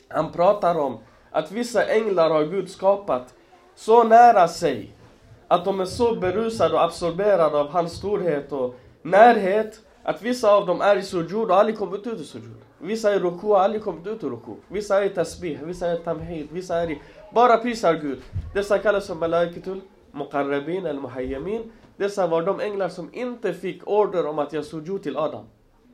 Han 0.09 0.33
pratar 0.33 0.79
om 0.79 0.99
att 1.31 1.53
vissa 1.53 1.85
änglar 1.87 2.31
har 2.31 2.45
Gud 2.45 2.71
skapat 2.71 3.35
så 3.75 4.05
nära 4.05 4.49
sig 4.49 4.95
att 5.49 5.65
de 5.65 5.81
är 5.81 5.85
så 5.85 6.15
berusade 6.15 6.75
och 6.75 6.85
absorberade 6.85 7.59
av 7.61 7.69
hans 7.69 7.93
storhet 7.93 8.53
och 8.53 8.75
närhet 9.03 9.81
att 10.03 10.23
vissa 10.23 10.53
av 10.53 10.67
dem 10.67 10.81
är 10.81 10.97
i 10.97 11.03
sujud 11.03 11.51
och 11.51 11.57
aldrig 11.57 11.79
kommit 11.79 12.07
ut 12.07 12.21
i 12.21 12.25
sujud. 12.25 12.57
Vissa 12.79 13.13
är 13.13 13.17
i 13.17 13.19
ruku 13.19 13.47
och 13.47 13.61
aldrig 13.61 13.85
kommit 13.85 14.07
ut 14.07 14.23
i 14.23 14.27
ruku. 14.27 14.53
Vissa 14.69 15.03
är 15.03 15.07
i 15.07 15.09
tasbih, 15.09 15.59
vissa 15.63 15.87
är 15.87 16.01
i 16.01 16.05
tamhid, 16.05 16.49
vissa 16.53 16.77
är 16.77 16.91
i... 16.91 17.03
Bara 17.35 17.57
prisar 17.57 17.95
Gud. 17.95 18.23
Dessa 18.55 18.79
kallas 18.79 19.07
för 19.07 19.15
malaikatul 19.15 19.81
muqarrabin 20.13 20.87
eller 20.87 21.01
muhayyamin. 21.01 21.73
Dessa 21.97 22.27
var 22.27 22.43
de 22.43 22.61
änglar 22.61 22.89
som 22.89 23.11
inte 23.13 23.55
fick 23.55 23.89
order 23.89 24.27
om 24.27 24.39
att 24.39 24.53
göra 24.53 24.65
sujud 24.65 25.03
till 25.03 25.17
Adam. 25.17 25.45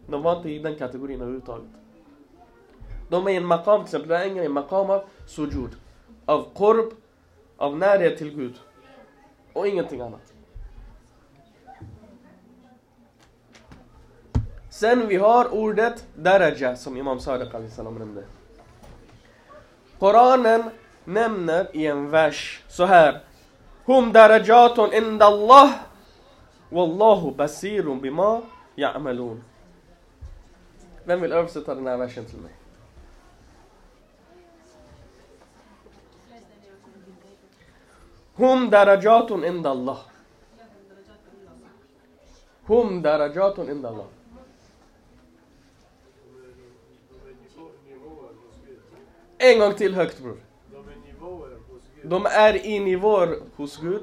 De 0.06 0.22
var 0.22 0.36
inte 0.36 0.50
i 0.50 0.58
den 0.58 0.76
kategorin 0.76 1.20
överhuvudtaget. 1.20 1.70
De 3.08 3.26
är 3.26 3.30
i 3.30 3.36
en 3.36 3.46
maqam, 3.46 3.84
till 3.84 3.96
exempel, 3.96 4.30
änglar 4.30 4.42
i 4.42 4.46
en 4.46 4.52
maqam 4.52 4.90
av 4.90 5.04
sujud. 5.26 5.70
Av 6.26 6.48
korb, 6.54 6.92
av 7.56 7.76
närhet 7.78 8.18
till 8.18 8.36
Gud. 8.36 8.54
Och 9.52 9.68
ingenting 9.68 10.00
annat. 10.00 10.32
Sen 14.70 15.08
vi 15.08 15.16
har 15.16 15.54
ordet 15.54 16.06
daraja 16.14 16.76
som 16.76 16.96
Imam 16.96 17.20
Sadiq 17.20 17.52
salam 17.70 17.94
nämnde. 17.94 18.24
Koranen 19.98 20.62
nämner 21.04 21.76
i 21.76 21.86
en 21.86 22.10
vers 22.10 22.62
så 22.68 22.84
här. 22.84 23.20
Hum 23.84 24.12
darajatun 24.12 24.92
inda 24.92 25.24
Allah 25.24 25.70
Wallahu 26.70 27.30
basirun 27.30 28.00
bima 28.00 28.42
ya'malun. 28.76 29.40
Vem 31.04 31.20
vill 31.20 31.32
översätta 31.32 31.74
den 31.74 31.86
här 31.86 31.96
versen 31.96 32.24
till 32.24 32.38
mig? 32.38 32.52
Hum 38.36 38.70
darajatun 38.70 39.44
inda 39.44 39.70
Allah. 39.70 39.98
Hum 42.66 43.02
darajatun 43.02 43.70
inda 43.70 43.88
Allah. 43.88 44.06
En 49.38 49.58
gång 49.58 49.74
till 49.74 49.94
högt 49.94 50.20
bror. 50.20 50.36
De 52.02 52.26
är 52.26 52.66
i 52.66 52.80
nivåer 52.80 53.40
hos 53.56 53.80
Gud. 53.80 54.02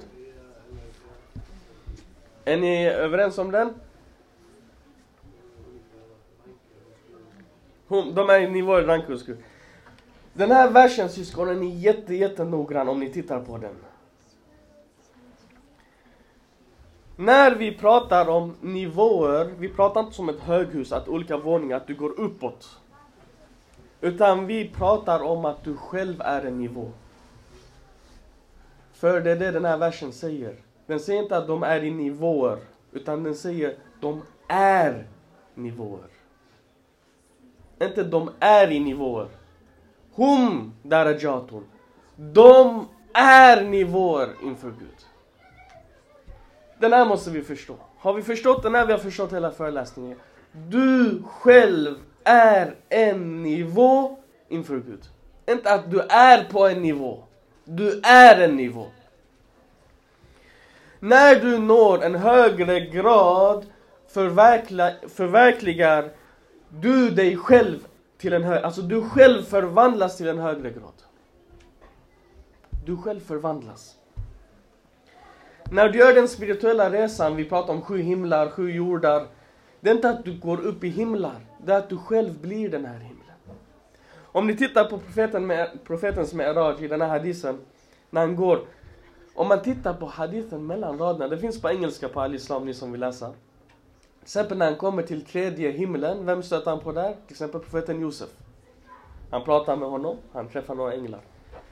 Är 2.46 2.58
ni 2.58 2.88
överens 2.88 3.38
om 3.38 3.52
den? 3.52 3.74
De 7.92 8.30
är 8.30 8.40
i 8.40 8.50
nivåer 8.50 9.00
i 9.00 9.12
hos 9.12 9.26
Den 10.34 10.52
här 10.52 10.70
versen 10.70 11.10
syskonen 11.10 11.64
är 11.64 11.76
jätte, 11.76 12.16
jätte 12.16 12.44
noggrann 12.44 12.90
om 12.90 13.00
ni 13.00 13.10
tittar 13.10 13.40
på 13.40 13.58
den. 13.58 13.76
När 17.16 17.56
vi 17.56 17.78
pratar 17.78 18.30
om 18.30 18.56
nivåer, 18.62 19.46
vi 19.58 19.70
pratar 19.70 20.02
inte 20.02 20.14
som 20.14 20.30
ett 20.30 20.40
höghus, 20.40 20.92
att 20.92 21.08
olika 21.08 21.38
våningar, 21.38 21.78
att 21.78 21.88
du 21.88 21.96
går 21.96 22.20
uppåt. 22.20 22.80
Utan 24.02 24.48
vi 24.48 24.70
pratar 24.70 25.24
om 25.24 25.46
att 25.46 25.64
du 25.64 25.78
själv 25.78 26.22
är 26.22 26.46
en 26.46 26.58
nivå. 26.58 26.92
För 28.94 29.22
det 29.22 29.32
är 29.32 29.36
det 29.36 29.52
den 29.52 29.66
här 29.66 29.78
versen 29.78 30.12
säger. 30.12 30.56
Den 30.86 31.00
säger 31.00 31.24
inte 31.24 31.38
att 31.38 31.48
de 31.48 31.64
är 31.64 31.84
i 31.84 31.92
nivåer, 31.92 32.60
utan 32.92 33.24
den 33.24 33.36
säger 33.36 33.70
att 33.70 33.76
de 34.02 34.22
är 34.48 35.08
nivåer. 35.56 36.10
Inte 37.82 38.04
de 38.04 38.30
är 38.40 38.72
i 38.72 38.80
nivåer. 38.80 39.28
Hum 40.16 40.74
darajatun. 40.84 41.64
De 42.16 42.88
är 43.14 43.64
nivåer 43.64 44.30
inför 44.44 44.68
Gud. 44.68 45.06
Den 46.80 46.94
här 46.94 47.06
måste 47.06 47.30
vi 47.30 47.42
förstå. 47.42 47.76
Har 47.98 48.14
vi 48.14 48.22
förstått 48.22 48.64
den 48.64 48.76
här, 48.76 48.86
vi 48.86 48.92
har 48.92 49.00
förstått 49.00 49.34
hela 49.34 49.52
föreläsningen. 49.52 50.18
Du 50.52 51.24
själv 51.24 51.96
är 52.24 52.76
en 52.90 53.44
nivå 53.44 54.18
inför 54.50 54.76
Gud. 54.76 55.04
Inte 55.50 55.74
att 55.74 55.92
du 55.92 56.00
är 56.00 56.44
på 56.44 56.68
en 56.68 56.82
nivå. 56.82 57.24
Du 57.64 58.02
är 58.04 58.42
en 58.42 58.56
nivå. 58.56 58.86
När 61.00 61.36
du 61.36 61.58
når 61.58 62.04
en 62.04 62.16
högre 62.16 62.80
grad 62.80 63.66
förverkligar 65.08 66.10
du 66.80 67.10
dig 67.10 67.38
själv 67.38 67.88
till 68.18 68.34
en 68.34 68.44
högre, 68.44 68.66
alltså 68.66 68.82
du 68.82 69.02
själv 69.02 69.44
förvandlas 69.44 70.18
till 70.18 70.28
en 70.28 70.40
högre 70.40 70.72
grad. 70.72 70.94
Du 72.86 72.98
själv 72.98 73.20
förvandlas. 73.20 73.96
När 75.72 75.90
du 75.90 76.00
gör 76.00 76.14
den 76.14 76.28
spirituella 76.28 76.90
resan, 76.90 77.36
vi 77.36 77.46
pratar 77.46 77.74
om 77.74 77.82
sju 77.82 77.98
himlar, 77.98 78.50
sju 78.50 78.72
jordar. 78.72 79.28
Det 79.80 79.90
är 79.90 79.96
inte 79.96 80.10
att 80.10 80.26
du 80.26 80.40
går 80.40 80.62
upp 80.62 80.84
i 80.84 80.90
himlar, 80.90 81.40
det 81.66 81.74
är 81.74 81.78
att 81.78 81.90
du 81.90 81.98
själv 81.98 82.42
blir 82.42 82.70
den 82.70 82.86
här 82.86 83.00
himlen. 83.00 83.18
Om 84.34 84.48
ni 84.48 84.56
tittar 84.56 84.84
på 84.84 84.98
profeten 84.98 85.48
med, 85.48 85.70
profetens 85.84 86.34
Mi'raj 86.34 86.84
i 86.84 86.88
den 86.88 87.02
här 87.02 87.08
hadisen, 87.08 87.58
när 88.10 88.22
han 88.22 88.36
går. 88.36 88.60
Om 89.34 89.48
man 89.48 89.62
tittar 89.62 89.94
på 89.94 90.06
hadisen 90.06 90.66
mellan 90.66 90.98
raderna, 90.98 91.28
det 91.28 91.38
finns 91.38 91.62
på 91.62 91.70
engelska 91.70 92.10
på 92.10 92.22
Al-Islam, 92.22 92.66
ni 92.66 92.74
som 92.74 92.92
vill 92.92 93.02
läsa. 93.02 93.34
Till 94.22 94.26
exempel 94.26 94.58
när 94.58 94.66
han 94.66 94.76
kommer 94.76 95.04
till 95.04 95.26
tredje 95.26 95.72
himlen, 95.72 96.26
vem 96.26 96.44
stöter 96.44 96.72
han 96.72 96.80
på 96.80 96.92
där? 96.92 97.14
Till 97.28 97.34
exempel 97.34 97.62
profeten 97.62 98.02
Josef. 98.02 98.30
Han 99.30 99.44
pratar 99.44 99.76
med 99.76 99.90
honom, 99.90 100.18
han 100.34 100.50
träffar 100.50 100.76
några 100.76 100.94
änglar. 100.94 101.22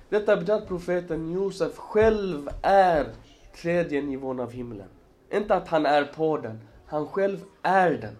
Detta 0.10 0.36
betyder 0.36 0.56
att 0.56 0.68
profeten 0.68 1.32
Josef 1.32 1.77
själv 1.77 2.50
är 2.62 3.08
tredje 3.56 4.01
nivån 4.01 4.39
av 4.39 4.51
himlen. 4.51 4.88
Inte 5.32 5.56
att 5.56 5.68
han 5.68 5.86
är 5.86 6.03
på 6.03 6.38
den, 6.38 6.62
han 6.88 7.08
själv 7.08 7.39
är 7.62 7.91
den. 7.91 8.18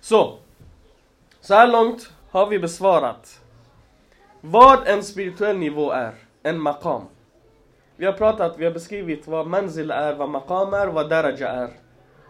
Så, 0.00 0.38
så 1.40 1.54
här 1.54 1.68
långt 1.68 2.12
har 2.30 2.46
vi 2.46 2.58
besvarat 2.58 3.40
vad 4.40 4.88
en 4.88 5.02
spirituell 5.02 5.58
nivå 5.58 5.90
är, 5.90 6.14
en 6.42 6.60
maqam. 6.60 7.02
Vi 7.96 8.06
har 8.06 8.12
pratat, 8.12 8.58
vi 8.58 8.64
har 8.64 8.72
beskrivit 8.72 9.26
vad 9.26 9.46
manzil 9.46 9.90
är, 9.90 10.14
vad 10.14 10.28
maqam 10.28 10.74
är, 10.74 10.86
vad 10.86 11.10
daraja 11.10 11.48
är. 11.48 11.70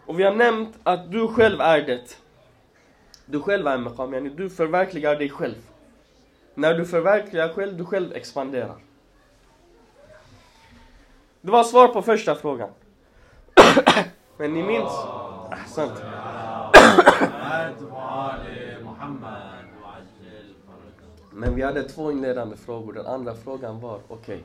Och 0.05 0.19
vi 0.19 0.23
har 0.23 0.35
nämnt 0.35 0.79
att 0.83 1.11
du 1.11 1.27
själv 1.27 1.61
är 1.61 1.81
det. 1.81 2.17
Du 3.25 3.41
själv 3.41 3.67
är 3.67 3.77
maqam, 3.77 4.13
yani 4.13 4.29
du 4.29 4.49
förverkligar 4.49 5.15
dig 5.15 5.29
själv. 5.29 5.55
När 6.53 6.73
du 6.73 6.85
förverkligar 6.85 7.49
själv, 7.49 7.77
du 7.77 7.85
själv 7.85 8.13
expanderar. 8.13 8.75
Det 11.41 11.51
var 11.51 11.63
svar 11.63 11.87
på 11.87 12.01
första 12.01 12.35
frågan. 12.35 12.69
Men 14.37 14.53
ni 14.53 14.63
minns? 14.63 14.91
Ahsant. 15.51 15.93
Men 21.31 21.55
vi 21.55 21.61
hade 21.61 21.83
två 21.83 22.11
inledande 22.11 22.57
frågor. 22.57 22.93
Den 22.93 23.05
andra 23.05 23.35
frågan 23.35 23.79
var, 23.79 23.99
okej. 24.07 24.35
Okay 24.35 24.39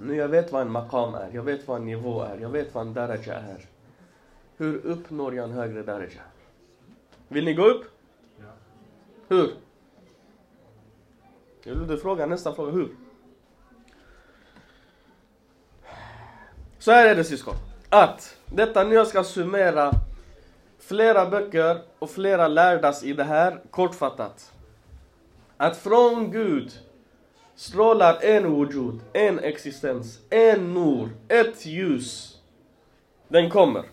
nu 0.00 0.14
jag 0.16 0.28
vet 0.28 0.52
vad 0.52 0.62
en 0.62 0.70
maqam 0.70 1.14
är, 1.14 1.30
jag 1.32 1.42
vet 1.42 1.68
vad 1.68 1.76
en 1.76 1.86
nivå 1.86 2.22
är, 2.22 2.38
jag 2.38 2.50
vet 2.50 2.74
vad 2.74 2.86
en 2.86 2.94
daraja 2.94 3.34
är. 3.34 3.66
Hur 4.56 4.86
uppnår 4.86 5.34
jag 5.34 5.44
en 5.44 5.52
högre 5.52 5.82
daraja? 5.82 6.22
Vill 7.28 7.44
ni 7.44 7.54
gå 7.54 7.66
upp? 7.66 7.84
Ja. 8.36 8.44
Hur? 9.28 9.54
Jag 11.62 11.74
vill 11.74 11.98
fråga 11.98 12.26
nästa 12.26 12.54
fråga, 12.54 12.72
hur? 12.72 12.88
Så 16.78 16.90
här 16.92 17.06
är 17.06 17.14
det 17.14 17.24
syskon. 17.24 17.54
Att 17.88 18.36
detta 18.46 18.84
nu 18.84 18.94
jag 18.94 19.06
ska 19.06 19.24
summera 19.24 19.92
flera 20.78 21.26
böcker 21.26 21.82
och 21.98 22.10
flera 22.10 22.48
lärdas 22.48 23.04
i 23.04 23.12
det 23.12 23.24
här 23.24 23.60
kortfattat. 23.70 24.52
Att 25.56 25.76
från 25.76 26.30
Gud 26.30 26.72
strålar 27.58 28.18
en 28.22 28.54
wujud, 28.54 29.00
en 29.12 29.38
existens, 29.38 30.18
en 30.30 30.74
nur, 30.74 31.08
ett 31.28 31.66
ljus. 31.66 32.38
Den 33.28 33.50
kommer. 33.50 33.84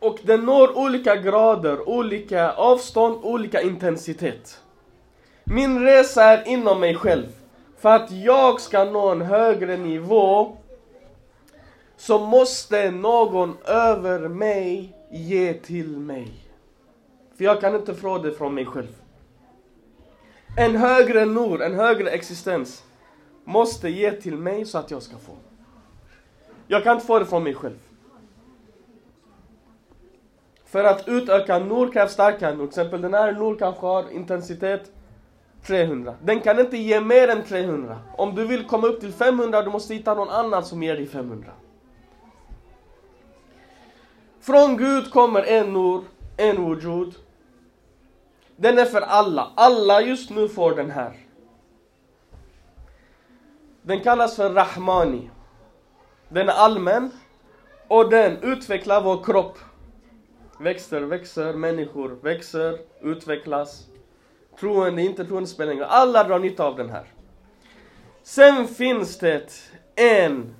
Och 0.00 0.18
den 0.22 0.44
når 0.44 0.78
olika 0.78 1.16
grader, 1.16 1.88
olika 1.88 2.52
avstånd, 2.52 3.24
olika 3.24 3.62
intensitet. 3.62 4.62
Min 5.44 5.80
resa 5.80 6.24
är 6.24 6.48
inom 6.48 6.80
mig 6.80 6.94
själv. 6.94 7.26
För 7.78 7.96
att 7.96 8.10
jag 8.10 8.60
ska 8.60 8.84
nå 8.84 9.08
en 9.08 9.22
högre 9.22 9.76
nivå 9.76 10.56
så 11.96 12.18
måste 12.18 12.90
någon 12.90 13.56
över 13.64 14.28
mig 14.28 14.96
ge 15.10 15.54
till 15.54 15.88
mig. 15.88 16.32
För 17.36 17.44
jag 17.44 17.60
kan 17.60 17.74
inte 17.74 17.94
få 17.94 18.18
det 18.18 18.32
från 18.32 18.54
mig 18.54 18.66
själv. 18.66 19.07
En 20.56 20.76
högre 20.76 21.24
nur, 21.24 21.62
en 21.62 21.74
högre 21.74 22.10
existens 22.10 22.84
måste 23.44 23.88
ge 23.88 24.12
till 24.12 24.36
mig 24.36 24.64
så 24.64 24.78
att 24.78 24.90
jag 24.90 25.02
ska 25.02 25.16
få. 25.16 25.32
Jag 26.66 26.84
kan 26.84 26.94
inte 26.94 27.06
få 27.06 27.18
det 27.18 27.26
från 27.26 27.44
mig 27.44 27.54
själv. 27.54 27.78
För 30.64 30.84
att 30.84 31.08
utöka 31.08 31.58
nur 31.58 31.92
krävs 31.92 32.12
starkare 32.12 32.54
nur. 32.54 32.66
Till 32.66 32.68
exempel 32.68 33.02
den 33.02 33.14
här 33.14 33.32
nur 33.32 33.58
kanske 33.58 33.86
har 33.86 34.10
intensitet 34.10 34.92
300. 35.66 36.14
Den 36.22 36.40
kan 36.40 36.58
inte 36.58 36.76
ge 36.76 37.00
mer 37.00 37.28
än 37.28 37.44
300. 37.44 37.98
Om 38.16 38.34
du 38.34 38.46
vill 38.46 38.66
komma 38.66 38.86
upp 38.86 39.00
till 39.00 39.12
500 39.12 39.62
du 39.62 39.70
måste 39.70 39.94
hitta 39.94 40.14
någon 40.14 40.28
annan 40.28 40.64
som 40.64 40.82
ger 40.82 40.96
dig 40.96 41.06
500. 41.06 41.52
Från 44.40 44.76
Gud 44.76 45.10
kommer 45.10 45.42
en 45.42 45.72
nur, 45.72 46.04
en 46.36 46.56
wujud. 46.56 47.14
Den 48.60 48.78
är 48.78 48.84
för 48.84 49.00
alla. 49.00 49.52
Alla 49.54 50.00
just 50.00 50.30
nu 50.30 50.48
får 50.48 50.74
den 50.74 50.90
här. 50.90 51.16
Den 53.82 54.00
kallas 54.00 54.36
för 54.36 54.50
Rahmani. 54.50 55.30
Den 56.28 56.48
är 56.48 56.52
allmän 56.52 57.10
och 57.88 58.10
den 58.10 58.36
utvecklar 58.42 59.02
vår 59.02 59.24
kropp. 59.24 59.58
Växter 60.60 61.00
växer, 61.00 61.52
människor 61.52 62.18
växer, 62.22 62.78
utvecklas. 63.00 63.86
Troende, 64.60 65.02
inte 65.02 65.24
troende 65.24 65.48
spelar 65.48 65.72
ingen 65.72 65.84
roll. 65.84 65.92
Alla 65.92 66.24
drar 66.24 66.38
nytta 66.38 66.64
av 66.64 66.76
den 66.76 66.90
här. 66.90 67.12
Sen 68.22 68.66
finns 68.68 69.18
det 69.18 69.52
en 69.94 70.54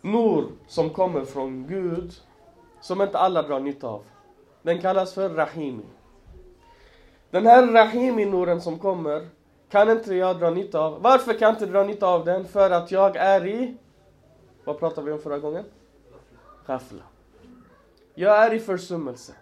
nur 0.00 0.46
som 0.66 0.90
kommer 0.90 1.24
från 1.24 1.66
Gud 1.66 2.12
som 2.80 3.02
inte 3.02 3.18
alla 3.18 3.42
drar 3.42 3.60
nytta 3.60 3.86
av. 3.86 4.04
Den 4.62 4.80
kallas 4.80 5.14
för 5.14 5.28
Rahimi. 5.28 5.84
Den 7.34 7.46
här 7.46 7.66
Rahimi-nuren 7.66 8.60
som 8.60 8.78
kommer 8.78 9.28
kan 9.70 9.90
inte 9.90 10.14
jag 10.14 10.38
dra 10.38 10.50
nytta 10.50 10.80
av. 10.80 11.02
Varför 11.02 11.32
kan 11.32 11.40
jag 11.40 11.52
inte 11.54 11.66
dra 11.66 11.84
nytta 11.84 12.06
av 12.06 12.24
den? 12.24 12.44
För 12.44 12.70
att 12.70 12.90
jag 12.90 13.16
är 13.16 13.46
i... 13.46 13.74
Vad 14.64 14.78
pratade 14.78 15.06
vi 15.06 15.12
om 15.12 15.18
förra 15.18 15.38
gången? 15.38 15.64
Ghafla. 16.66 17.02
Jag 18.14 18.44
är 18.44 18.54
i 18.54 18.60
försummelse. 18.60 19.32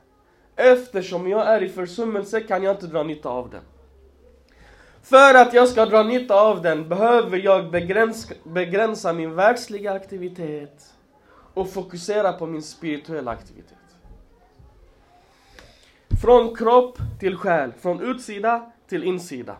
Eftersom 0.56 1.28
jag 1.28 1.46
är 1.46 1.62
i 1.62 1.68
försummelse 1.68 2.40
kan 2.40 2.62
jag 2.62 2.76
inte 2.76 2.86
dra 2.86 3.02
nytta 3.02 3.28
av 3.28 3.50
den. 3.50 3.62
För 5.02 5.34
att 5.34 5.54
jag 5.54 5.68
ska 5.68 5.86
dra 5.86 6.02
nytta 6.02 6.34
av 6.34 6.62
den 6.62 6.88
behöver 6.88 7.38
jag 7.38 7.70
begränsa, 7.70 8.34
begränsa 8.44 9.12
min 9.12 9.34
världsliga 9.34 9.92
aktivitet 9.92 10.94
och 11.54 11.70
fokusera 11.70 12.32
på 12.32 12.46
min 12.46 12.62
spirituella 12.62 13.30
aktivitet. 13.30 13.81
Från 16.22 16.56
kropp 16.56 16.98
till 17.20 17.36
själ, 17.36 17.72
från 17.72 18.00
utsida 18.00 18.72
till 18.88 19.04
insida. 19.04 19.56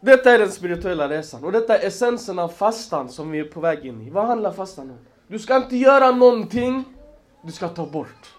Detta 0.00 0.30
är 0.30 0.38
den 0.38 0.50
spirituella 0.50 1.08
resan 1.08 1.44
och 1.44 1.52
detta 1.52 1.78
är 1.78 1.86
essensen 1.86 2.38
av 2.38 2.48
fastan 2.48 3.08
som 3.08 3.30
vi 3.30 3.38
är 3.38 3.44
på 3.44 3.60
väg 3.60 3.86
in 3.86 4.02
i. 4.02 4.10
Vad 4.10 4.26
handlar 4.26 4.52
fastan 4.52 4.90
om? 4.90 4.98
Du 5.26 5.38
ska 5.38 5.56
inte 5.56 5.76
göra 5.76 6.10
någonting, 6.10 6.84
du 7.42 7.52
ska 7.52 7.68
ta 7.68 7.86
bort. 7.86 8.34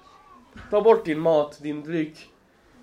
Ta 0.69 0.81
bort 0.81 1.05
din 1.05 1.19
mat, 1.19 1.59
din 1.61 1.83
dryck, 1.83 2.31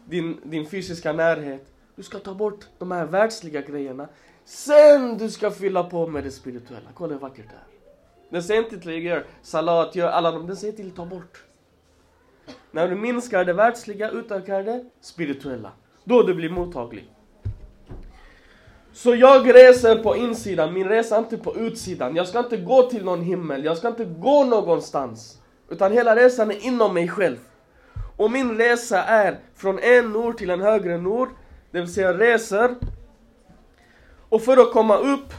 din, 0.04 0.40
din 0.44 0.66
fysiska 0.66 1.12
närhet. 1.12 1.66
Du 1.96 2.02
ska 2.02 2.18
ta 2.18 2.34
bort 2.34 2.66
de 2.78 2.90
här 2.90 3.04
världsliga 3.04 3.60
grejerna. 3.60 4.08
Sen 4.44 5.18
du 5.18 5.30
ska 5.30 5.50
fylla 5.50 5.84
på 5.84 6.06
med 6.06 6.24
det 6.24 6.30
spirituella. 6.30 6.88
Kolla 6.94 7.12
hur 7.12 7.20
vackert 7.20 7.46
det 7.48 7.54
är. 7.54 7.66
Den 8.30 8.42
säger 8.42 8.62
inte 8.62 8.78
till 8.78 8.90
dig 8.90 9.04
gör 9.04 9.26
salat, 9.42 9.96
gör 9.96 10.08
alla 10.08 10.30
de, 10.30 10.46
den 10.46 10.56
säger 10.56 10.72
till 10.72 10.90
ta 10.90 11.06
bort. 11.06 11.44
När 12.74 12.88
du 12.88 12.94
minskar 12.94 13.44
det 13.44 13.52
världsliga, 13.52 14.10
utökar 14.10 14.62
det 14.62 14.84
spirituella. 15.00 15.72
Då 16.04 16.22
du 16.22 16.34
blir 16.34 16.50
mottaglig. 16.50 17.10
Så 18.92 19.14
jag 19.14 19.54
reser 19.54 19.96
på 19.96 20.16
insidan, 20.16 20.72
min 20.72 20.88
resa 20.88 21.16
är 21.16 21.18
inte 21.18 21.38
på 21.38 21.56
utsidan. 21.56 22.16
Jag 22.16 22.28
ska 22.28 22.38
inte 22.38 22.56
gå 22.56 22.82
till 22.82 23.04
någon 23.04 23.22
himmel, 23.22 23.64
jag 23.64 23.76
ska 23.76 23.88
inte 23.88 24.04
gå 24.04 24.44
någonstans. 24.44 25.38
Utan 25.68 25.92
hela 25.92 26.16
resan 26.16 26.50
är 26.50 26.66
inom 26.66 26.94
mig 26.94 27.08
själv. 27.08 27.38
Och 28.16 28.30
min 28.30 28.58
resa 28.58 29.02
är 29.02 29.38
från 29.54 29.78
en 29.78 30.12
nord 30.12 30.38
till 30.38 30.50
en 30.50 30.60
högre 30.60 30.98
nord. 30.98 31.28
Det 31.70 31.80
vill 31.80 31.94
säga 31.94 32.18
reser. 32.18 32.74
Och 34.28 34.42
för 34.42 34.56
att 34.56 34.72
komma 34.72 34.96
upp 34.96 35.32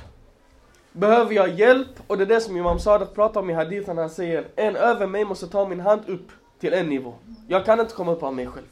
behöver 0.92 1.34
jag 1.34 1.50
hjälp 1.50 1.90
och 2.08 2.18
det 2.18 2.24
är 2.24 2.28
det 2.28 2.42
som 2.42 2.58
Imam 2.58 2.80
Sadat 2.80 3.16
pratar 3.16 3.42
om 3.42 3.50
i 3.50 3.54
hadithen. 3.54 3.98
Han 3.98 4.10
säger 4.10 4.48
en 4.56 4.76
över 4.76 5.08
mig 5.08 5.26
måste 5.26 5.48
ta 5.48 5.68
min 5.68 5.80
hand 5.80 6.02
upp 6.08 6.32
till 6.64 6.74
en 6.74 6.90
nivå. 6.90 7.14
Jag 7.48 7.66
kan 7.66 7.80
inte 7.80 7.94
komma 7.94 8.12
upp 8.12 8.24
av 8.24 8.34
mig 8.34 8.48
själv. 8.48 8.66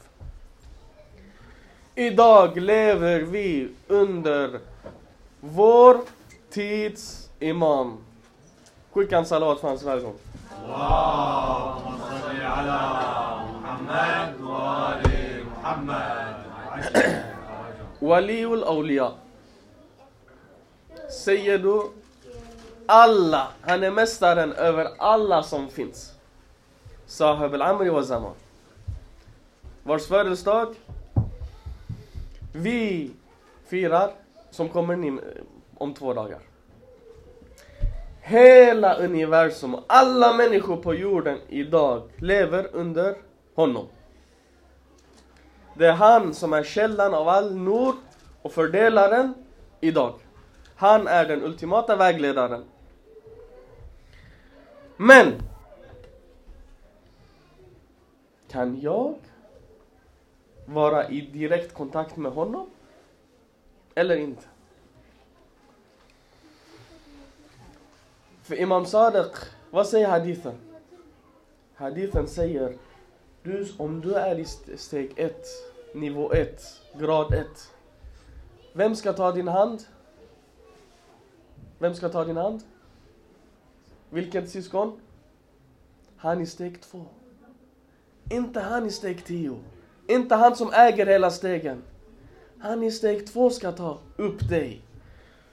Idag 1.94 2.56
lever 2.56 3.20
vi 3.20 3.68
under 3.88 4.60
vår 5.40 6.00
tids 6.50 7.30
imam. 7.40 7.98
Skicka 8.92 9.18
en 9.18 9.26
salawat 9.26 9.60
för 9.60 9.68
hans 9.68 9.82
välgång. 9.82 10.14
Waliul 17.98 18.64
Aulia. 18.64 19.12
Säger 21.24 21.58
du 21.58 21.90
alla. 22.86 23.48
Han 23.62 23.82
är 23.82 23.90
mästaren 23.90 24.52
över 24.52 24.88
alla 24.98 25.42
som 25.42 25.68
finns. 25.68 26.11
Sahab 27.06 27.54
al-Amri 27.54 27.90
wa 27.90 28.02
Zaman. 28.02 28.34
Vars 29.82 30.06
födelsedag 30.06 30.74
vi 32.52 33.10
firar, 33.66 34.10
som 34.50 34.68
kommer 34.68 34.96
ni 34.96 35.08
eh, 35.08 35.14
om 35.78 35.94
två 35.94 36.14
dagar. 36.14 36.40
Hela 38.20 38.94
universum, 38.94 39.76
alla 39.86 40.32
människor 40.32 40.76
på 40.76 40.94
jorden 40.94 41.38
idag 41.48 42.10
lever 42.16 42.68
under 42.72 43.16
honom. 43.54 43.86
Det 45.74 45.86
är 45.86 45.92
han 45.92 46.34
som 46.34 46.52
är 46.52 46.62
källan 46.62 47.14
av 47.14 47.28
all 47.28 47.56
nor 47.56 47.94
och 48.42 48.52
fördelaren 48.52 49.34
idag. 49.80 50.14
Han 50.76 51.06
är 51.06 51.26
den 51.26 51.42
ultimata 51.42 51.96
vägledaren. 51.96 52.64
Men 54.96 55.32
kan 58.52 58.80
jag 58.80 59.14
vara 60.66 61.08
i 61.08 61.20
direkt 61.20 61.74
kontakt 61.74 62.16
med 62.16 62.32
honom? 62.32 62.70
Eller 63.94 64.16
inte? 64.16 64.46
För 68.42 68.54
Imam 68.54 68.86
Sadiq, 68.86 69.32
vad 69.70 69.86
säger 69.86 70.08
hadithen? 70.08 70.54
Hadithen 71.74 72.28
säger 72.28 72.76
du, 73.42 73.68
om 73.78 74.00
du 74.00 74.14
är 74.14 74.38
i 74.38 74.44
steg 74.76 75.12
1, 75.16 75.46
nivå 75.94 76.32
1, 76.32 76.62
grad 76.98 77.34
1. 77.34 77.46
Vem 78.72 78.96
ska 78.96 79.12
ta 79.12 79.32
din 79.32 79.48
hand? 79.48 79.82
Vem 81.78 81.94
ska 81.94 82.08
ta 82.08 82.24
din 82.24 82.36
hand? 82.36 82.62
Vilket 84.10 84.50
syskon? 84.50 85.00
Han 86.16 86.40
i 86.40 86.46
steg 86.46 86.80
2. 86.82 87.06
Inte 88.32 88.60
han 88.60 88.86
i 88.86 88.90
steg 88.90 89.24
10. 89.24 89.58
Inte 90.06 90.34
han 90.34 90.56
som 90.56 90.72
äger 90.72 91.06
hela 91.06 91.30
stegen. 91.30 91.82
Han 92.58 92.82
i 92.82 92.90
steg 92.90 93.32
2 93.32 93.50
ska 93.50 93.72
ta 93.72 93.98
upp 94.16 94.48
dig. 94.48 94.80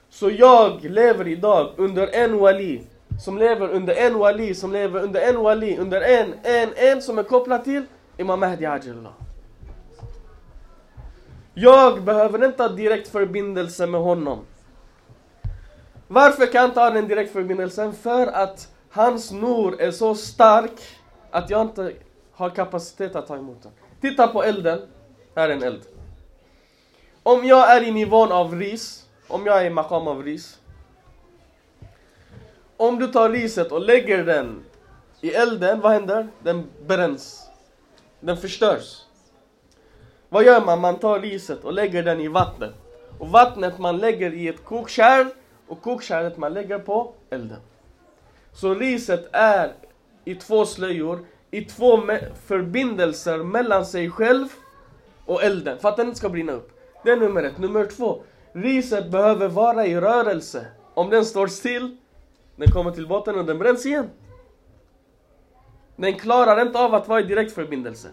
Så 0.08 0.30
jag 0.30 0.84
lever 0.84 1.28
idag 1.28 1.72
under 1.76 2.06
en 2.06 2.38
wali 2.38 2.86
som 3.20 3.38
lever 3.38 3.68
under 3.68 3.94
en 3.94 4.18
wali, 4.18 4.54
som 4.54 4.72
lever 4.72 5.02
under 5.02 5.20
en 5.20 5.42
wali, 5.42 5.76
under 5.76 6.00
en, 6.00 6.34
en, 6.42 6.72
en 6.76 7.02
som 7.02 7.18
är 7.18 7.22
kopplad 7.22 7.64
till 7.64 7.84
Imam 8.16 8.40
Mahdi 8.40 8.66
Ajallah. 8.66 9.12
Jag 11.54 12.02
behöver 12.02 12.44
inte 12.44 12.62
ha 12.62 12.68
direkt 12.68 13.08
förbindelse 13.08 13.86
med 13.86 14.00
honom. 14.00 14.38
Varför 16.08 16.46
kan 16.46 16.60
jag 16.60 16.70
inte 16.70 16.80
ha 16.80 16.90
den 16.90 17.08
direkt 17.08 17.32
förbindelsen? 17.32 17.92
För 17.92 18.26
att 18.26 18.68
hans 18.90 19.32
nor 19.32 19.80
är 19.80 19.90
så 19.90 20.14
stark 20.14 20.80
att 21.30 21.50
jag 21.50 21.60
inte 21.60 21.92
har 22.40 22.50
kapacitet 22.50 23.16
att 23.16 23.26
ta 23.26 23.36
emot 23.36 23.62
den. 23.62 23.72
Titta 24.00 24.28
på 24.28 24.42
elden. 24.42 24.80
Här 25.34 25.48
är 25.48 25.52
en 25.52 25.62
eld. 25.62 25.82
Om 27.22 27.44
jag 27.44 27.76
är 27.76 27.82
i 27.82 27.90
nivån 27.90 28.32
av 28.32 28.54
ris, 28.54 29.06
om 29.28 29.46
jag 29.46 29.60
är 29.60 29.64
i 29.64 29.70
makam 29.70 30.08
av 30.08 30.22
ris. 30.22 30.58
Om 32.76 32.98
du 32.98 33.06
tar 33.06 33.30
riset 33.30 33.72
och 33.72 33.80
lägger 33.80 34.24
den 34.24 34.64
i 35.20 35.30
elden, 35.30 35.80
vad 35.80 35.92
händer? 35.92 36.28
Den 36.42 36.70
bränns. 36.86 37.48
Den 38.20 38.36
förstörs. 38.36 39.04
Vad 40.28 40.44
gör 40.44 40.64
man? 40.64 40.80
Man 40.80 40.98
tar 40.98 41.20
riset 41.20 41.64
och 41.64 41.72
lägger 41.72 42.02
den 42.02 42.20
i 42.20 42.28
vattnet. 42.28 42.74
Och 43.18 43.28
vattnet 43.28 43.78
man 43.78 43.98
lägger 43.98 44.34
i 44.34 44.48
ett 44.48 44.64
kokkärl 44.64 45.26
och 45.68 45.82
kokkärlet 45.82 46.36
man 46.36 46.54
lägger 46.54 46.78
på 46.78 47.14
elden. 47.30 47.60
Så 48.52 48.74
riset 48.74 49.28
är 49.32 49.72
i 50.24 50.34
två 50.34 50.66
slöjor, 50.66 51.24
i 51.50 51.64
två 51.64 51.96
me- 51.96 52.34
förbindelser 52.46 53.38
mellan 53.38 53.86
sig 53.86 54.10
själv 54.10 54.46
och 55.26 55.42
elden 55.42 55.78
för 55.78 55.88
att 55.88 55.96
den 55.96 56.06
inte 56.06 56.18
ska 56.18 56.28
brinna 56.28 56.52
upp. 56.52 56.70
Det 57.04 57.10
är 57.10 57.16
nummer 57.16 57.42
ett. 57.42 57.58
Nummer 57.58 57.86
två. 57.86 58.22
Riset 58.52 59.10
behöver 59.10 59.48
vara 59.48 59.86
i 59.86 60.00
rörelse. 60.00 60.66
Om 60.94 61.10
den 61.10 61.24
står 61.24 61.46
still, 61.46 61.96
den 62.56 62.70
kommer 62.70 62.90
till 62.90 63.06
botten 63.08 63.38
och 63.38 63.44
den 63.44 63.58
bränns 63.58 63.86
igen. 63.86 64.10
Den 65.96 66.14
klarar 66.18 66.62
inte 66.62 66.78
av 66.78 66.94
att 66.94 67.08
vara 67.08 67.20
i 67.20 67.22
direkt 67.22 67.52
förbindelse. 67.52 68.08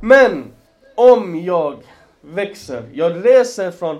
Men 0.00 0.52
om 0.94 1.36
jag 1.40 1.76
växer, 2.20 2.84
jag 2.92 3.24
reser 3.26 3.70
från 3.70 3.98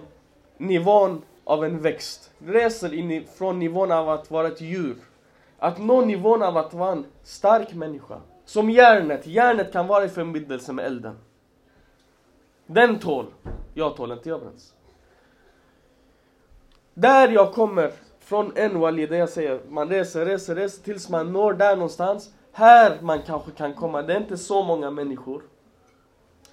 nivån 0.58 1.22
av 1.44 1.64
en 1.64 1.80
växt, 1.82 2.30
reser 2.38 2.94
in 2.94 3.10
i- 3.10 3.26
från 3.38 3.58
nivån 3.58 3.92
av 3.92 4.08
att 4.08 4.30
vara 4.30 4.46
ett 4.48 4.60
djur, 4.60 4.96
att 5.58 5.78
nå 5.78 6.00
nivån 6.00 6.42
av 6.42 6.56
att 6.56 6.74
vara 6.74 6.92
en 6.92 7.06
stark 7.22 7.74
människa. 7.74 8.20
Som 8.44 8.70
järnet, 8.70 9.26
järnet 9.26 9.72
kan 9.72 9.86
vara 9.86 10.04
i 10.04 10.08
förbindelse 10.08 10.72
med 10.72 10.84
elden. 10.84 11.18
Den 12.66 12.98
tål, 12.98 13.26
jag 13.74 13.96
tål 13.96 14.12
inte, 14.12 14.28
jag 14.28 14.40
bränns. 14.40 14.74
Där 16.94 17.28
jag 17.28 17.52
kommer 17.52 17.92
från 18.20 18.52
en 18.56 18.80
wali, 18.80 19.06
där 19.06 19.16
jag 19.16 19.28
säger 19.28 19.60
man 19.68 19.88
reser, 19.88 20.26
reser, 20.26 20.54
reser 20.54 20.82
tills 20.82 21.08
man 21.08 21.32
når 21.32 21.52
där 21.52 21.76
någonstans. 21.76 22.30
Här 22.52 22.98
man 23.00 23.22
kanske 23.22 23.50
kan 23.50 23.74
komma, 23.74 24.02
det 24.02 24.12
är 24.12 24.20
inte 24.20 24.36
så 24.36 24.62
många 24.62 24.90
människor. 24.90 25.42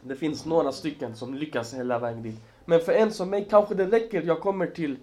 Det 0.02 0.16
finns 0.16 0.46
några 0.46 0.72
stycken 0.72 1.16
som 1.16 1.34
lyckas 1.34 1.74
hela 1.74 2.00
vägen 2.00 2.24
dit. 2.24 2.40
Men 2.66 2.80
för 2.80 2.92
en 2.92 3.12
som 3.12 3.30
mig 3.30 3.48
kanske 3.50 3.76
det 3.76 3.86
räcker, 3.86 4.22
jag 4.22 4.42
kommer 4.42 4.68
till 4.68 4.98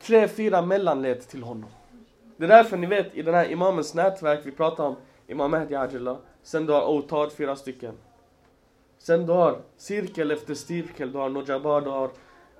tre, 0.00 0.28
fyra 0.28 0.62
mellanled 0.62 1.28
till 1.28 1.42
honom. 1.42 1.70
Det 2.36 2.44
är 2.44 2.48
därför 2.48 2.76
ni 2.76 2.86
vet, 2.86 3.14
i 3.14 3.22
den 3.22 3.34
här 3.34 3.50
imamens 3.50 3.94
nätverk, 3.94 4.40
vi 4.44 4.50
pratar 4.50 4.84
om 4.84 4.96
Imam 5.26 5.50
Mahdi 5.50 5.74
Ajallah. 5.74 6.16
Sen 6.42 6.66
du 6.66 6.72
har 6.72 6.88
Otad, 6.88 7.32
fyra 7.32 7.56
stycken. 7.56 7.94
Sen 8.98 9.26
du 9.26 9.32
har 9.32 9.58
cirkel 9.76 10.30
efter 10.30 10.54
cirkel, 10.54 11.12
du 11.12 11.18
har 11.18 11.28
Nojabar, 11.28 11.80
du 11.80 11.90
har 11.90 12.10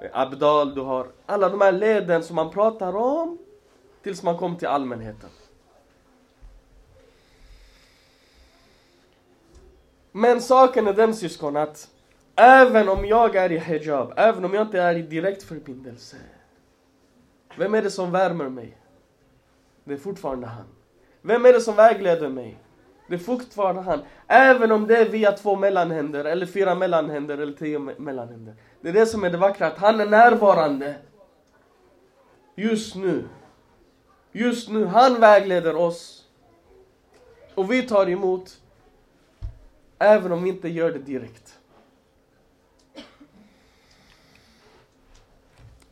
eh, 0.00 0.10
Abdal, 0.12 0.74
du 0.74 0.80
har 0.80 1.06
alla 1.26 1.48
de 1.48 1.60
här 1.60 1.72
leden 1.72 2.22
som 2.22 2.36
man 2.36 2.50
pratar 2.50 2.96
om 2.96 3.38
tills 4.02 4.22
man 4.22 4.38
kommer 4.38 4.58
till 4.58 4.68
allmänheten. 4.68 5.30
Men 10.12 10.42
saken 10.42 10.86
är 10.86 10.92
den 10.92 11.14
syskon 11.14 11.56
att 11.56 11.90
även 12.34 12.88
om 12.88 13.06
jag 13.06 13.36
är 13.36 13.52
i 13.52 13.58
hijab, 13.58 14.12
även 14.16 14.44
om 14.44 14.54
jag 14.54 14.62
inte 14.66 14.80
är 14.80 14.94
i 14.94 15.02
direkt 15.02 15.42
förbindelse. 15.42 16.16
Vem 17.56 17.74
är 17.74 17.82
det 17.82 17.90
som 17.90 18.10
värmer 18.10 18.48
mig? 18.48 18.78
Det 19.84 19.92
är 19.94 19.98
fortfarande 19.98 20.46
han. 20.46 20.64
Vem 21.22 21.44
är 21.46 21.52
det 21.52 21.60
som 21.60 21.76
vägleder 21.76 22.28
mig? 22.28 22.58
Det 23.08 23.14
är 23.14 23.18
fortfarande 23.18 23.82
han. 23.82 24.00
Även 24.26 24.72
om 24.72 24.86
det 24.86 24.96
är 24.96 25.08
via 25.08 25.32
två 25.32 25.56
mellanhänder, 25.56 26.24
eller 26.24 26.46
fyra 26.46 26.74
mellanhänder, 26.74 27.38
eller 27.38 27.52
tio 27.52 27.78
me- 27.78 27.98
mellanhänder. 27.98 28.54
Det 28.80 28.88
är 28.88 28.92
det 28.92 29.06
som 29.06 29.24
är 29.24 29.30
det 29.30 29.38
vackra, 29.38 29.66
att 29.66 29.78
han 29.78 30.00
är 30.00 30.06
närvarande. 30.06 30.94
Just 32.54 32.94
nu. 32.94 33.28
Just 34.32 34.68
nu, 34.68 34.84
han 34.84 35.20
vägleder 35.20 35.76
oss. 35.76 36.28
Och 37.54 37.72
vi 37.72 37.82
tar 37.82 38.08
emot. 38.08 38.60
Även 39.98 40.32
om 40.32 40.42
vi 40.42 40.50
inte 40.50 40.68
gör 40.68 40.92
det 40.92 40.98
direkt. 40.98 41.58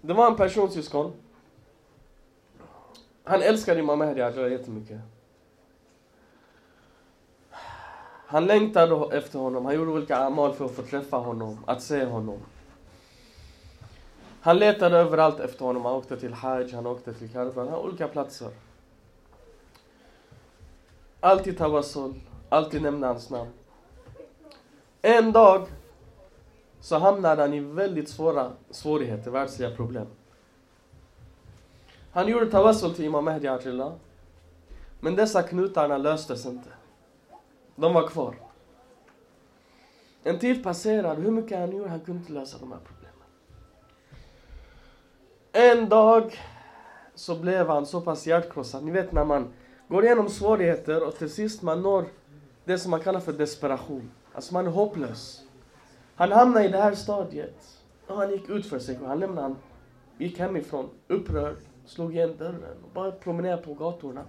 Det 0.00 0.12
var 0.12 0.26
en 0.26 0.36
person, 0.36 0.70
syskon. 0.70 1.12
Han 3.24 3.42
älskade 3.42 3.80
Imam 3.80 3.98
Mahdi 3.98 4.22
Ajala 4.22 4.48
jättemycket. 4.48 5.00
Han 8.26 8.46
längtade 8.46 9.16
efter 9.16 9.38
honom, 9.38 9.64
han 9.64 9.74
gjorde 9.74 9.90
olika 9.90 10.16
amal 10.16 10.54
för 10.54 10.64
att 10.64 10.70
få 10.70 10.82
träffa 10.82 11.16
honom, 11.16 11.64
att 11.66 11.82
se 11.82 12.04
honom. 12.04 12.38
Han 14.40 14.58
letade 14.58 14.98
överallt 14.98 15.40
efter 15.40 15.64
honom, 15.64 15.84
han 15.84 15.94
åkte 15.94 16.16
till 16.16 16.32
Hajj, 16.32 16.72
han 16.72 16.86
åkte 16.86 17.14
till 17.14 17.32
Karbala, 17.32 17.78
olika 17.78 18.08
platser. 18.08 18.50
Alltid 21.20 21.58
tawassul, 21.58 22.14
alltid 22.48 22.82
nämna 22.82 23.06
hans 23.06 23.30
namn. 23.30 23.50
En 25.02 25.32
dag 25.32 25.66
så 26.80 26.98
hamnade 26.98 27.42
han 27.42 27.54
i 27.54 27.60
väldigt 27.60 28.08
svåra 28.08 28.52
svårigheter, 28.70 29.30
världsliga 29.30 29.76
problem. 29.76 30.06
Han 32.12 32.28
gjorde 32.28 32.50
tawassul 32.50 32.94
till 32.94 33.04
Imam 33.04 33.24
Mahdi 33.24 33.48
Atrillah. 33.48 33.92
Men 35.00 35.16
dessa 35.16 35.42
knutarna 35.42 35.98
löstes 35.98 36.46
inte. 36.46 36.68
De 37.76 37.94
var 37.94 38.08
kvar. 38.08 38.34
En 40.22 40.38
tid 40.38 40.64
passerade, 40.64 41.22
hur 41.22 41.30
mycket 41.30 41.58
han 41.58 41.76
gjorde, 41.76 41.90
han 41.90 42.00
kunde 42.00 42.20
inte 42.20 42.32
lösa 42.32 42.58
de 42.58 42.72
här 42.72 42.78
problemen. 42.84 43.12
En 45.52 45.88
dag 45.88 46.40
så 47.14 47.36
blev 47.36 47.68
han 47.68 47.86
så 47.86 48.00
pass 48.00 48.26
hjärtkrossad. 48.26 48.84
Ni 48.84 48.90
vet 48.90 49.12
när 49.12 49.24
man 49.24 49.52
går 49.88 50.04
igenom 50.04 50.28
svårigheter 50.28 51.06
och 51.06 51.16
till 51.16 51.30
sist 51.30 51.62
man 51.62 51.82
når 51.82 52.04
det 52.64 52.78
som 52.78 52.90
man 52.90 53.00
kallar 53.00 53.20
för 53.20 53.32
desperation. 53.32 54.10
Alltså 54.34 54.54
man 54.54 54.66
är 54.66 54.70
hopplös. 54.70 55.42
Han 56.14 56.32
hamnade 56.32 56.64
i 56.64 56.68
det 56.68 56.78
här 56.78 56.94
stadiet. 56.94 57.78
Och 58.06 58.16
han 58.16 58.30
gick 58.30 58.48
ut 58.48 58.66
för 58.66 58.78
sig 58.78 58.94
själv. 58.94 59.08
Han 59.08 59.20
lämnade, 59.20 59.42
han 59.42 59.56
gick 60.18 60.38
hemifrån 60.38 60.90
upprörd, 61.08 61.56
slog 61.86 62.14
igen 62.14 62.36
dörren 62.38 62.84
och 62.84 62.90
bara 62.94 63.10
promenerade 63.10 63.62
på 63.62 63.74
gatorna. 63.74 64.24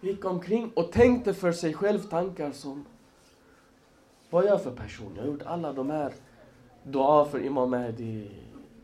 Gick 0.00 0.24
omkring 0.24 0.72
och 0.74 0.92
tänkte 0.92 1.34
för 1.34 1.52
sig 1.52 1.74
själv 1.74 1.98
tankar 1.98 2.52
som 2.52 2.86
Vad 4.30 4.44
är 4.44 4.48
jag 4.48 4.62
för 4.62 4.70
person? 4.70 5.12
Jag 5.16 5.22
har 5.22 5.30
gjort 5.30 5.42
alla 5.42 5.72
de 5.72 5.90
här 5.90 6.12
dua 6.82 7.24
för 7.24 7.38
Imam 7.38 7.70
Mahdi, 7.70 8.30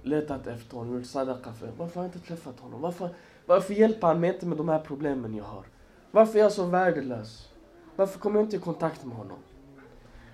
letat 0.03 0.47
efter 0.47 0.77
honom, 0.77 0.95
gjort 0.95 1.07
sadaqa 1.07 1.53
för 1.53 1.69
Varför 1.77 1.95
har 2.01 2.07
jag 2.07 2.15
inte 2.15 2.29
träffat 2.29 2.61
honom? 2.61 2.81
Varför, 2.81 3.09
varför 3.47 3.75
hjälper 3.75 4.07
han 4.07 4.21
mig 4.21 4.35
inte 4.35 4.47
med 4.47 4.59
de 4.59 4.69
här 4.69 4.79
problemen 4.79 5.35
jag 5.35 5.45
har? 5.45 5.65
Varför 6.11 6.39
är 6.39 6.43
jag 6.43 6.53
så 6.53 6.67
värdelös? 6.67 7.49
Varför 7.97 8.19
kommer 8.19 8.37
jag 8.37 8.47
inte 8.47 8.57
i 8.57 8.59
kontakt 8.59 9.05
med 9.05 9.17
honom? 9.17 9.39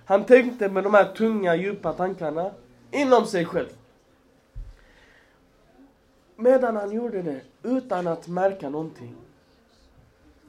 Han 0.05 0.25
tänkte 0.25 0.69
med 0.69 0.85
de 0.85 0.95
här 0.95 1.15
tunga, 1.15 1.57
djupa 1.57 1.93
tankarna 1.93 2.51
inom 2.91 3.27
sig 3.27 3.45
själv. 3.45 3.69
Medan 6.43 6.77
han 6.77 6.93
gjorde 6.93 7.23
det, 7.23 7.41
utan 7.63 8.07
att 8.07 8.29
märka 8.29 8.71
någonting, 8.71 9.15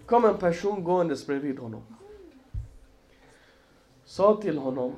kom 0.05 0.25
en 0.25 0.37
person 0.37 0.83
gåendes 0.83 1.27
bredvid 1.27 1.59
honom. 1.59 1.81
Sa 4.05 4.41
till 4.41 4.57
honom, 4.57 4.95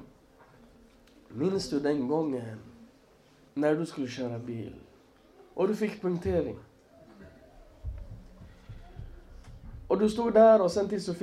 minns 1.28 1.70
du 1.70 1.80
den 1.80 2.08
gången 2.08 2.60
när 3.54 3.76
du 3.76 3.86
skulle 3.86 4.08
köra 4.08 4.40
bil 4.40 4.76
och 5.54 5.68
du 5.68 5.76
fick 5.76 6.02
punktering? 6.02 6.58
Och 9.88 10.00
du 10.00 10.10
stod 10.10 10.34
där 10.34 10.62
och 10.62 10.72
sen 10.72 10.90
tills 10.90 11.06
du 11.06 11.14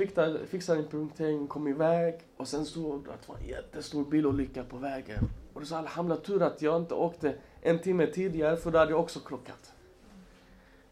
fixade 0.47 0.81
din 0.81 0.89
punktering 0.89 1.47
kom 1.47 1.67
iväg 1.67 2.19
och 2.37 2.47
sen 2.47 2.65
stod 2.65 3.05
det 3.05 3.13
att 3.13 3.21
det 3.21 3.29
var 3.29 3.37
en 3.37 3.47
jättestor 3.47 4.05
bilolycka 4.05 4.63
på 4.63 4.77
vägen. 4.77 5.29
Och 5.53 5.61
du 5.61 5.65
sa 5.67 5.77
alhamdulillah 5.77 6.25
tur 6.25 6.41
att 6.41 6.61
jag 6.61 6.81
inte 6.81 6.93
åkte 6.93 7.35
en 7.61 7.79
timme 7.79 8.07
tidigare 8.07 8.57
för 8.57 8.71
då 8.71 8.77
hade 8.77 8.91
jag 8.91 8.99
också 8.99 9.19
krockat. 9.19 9.73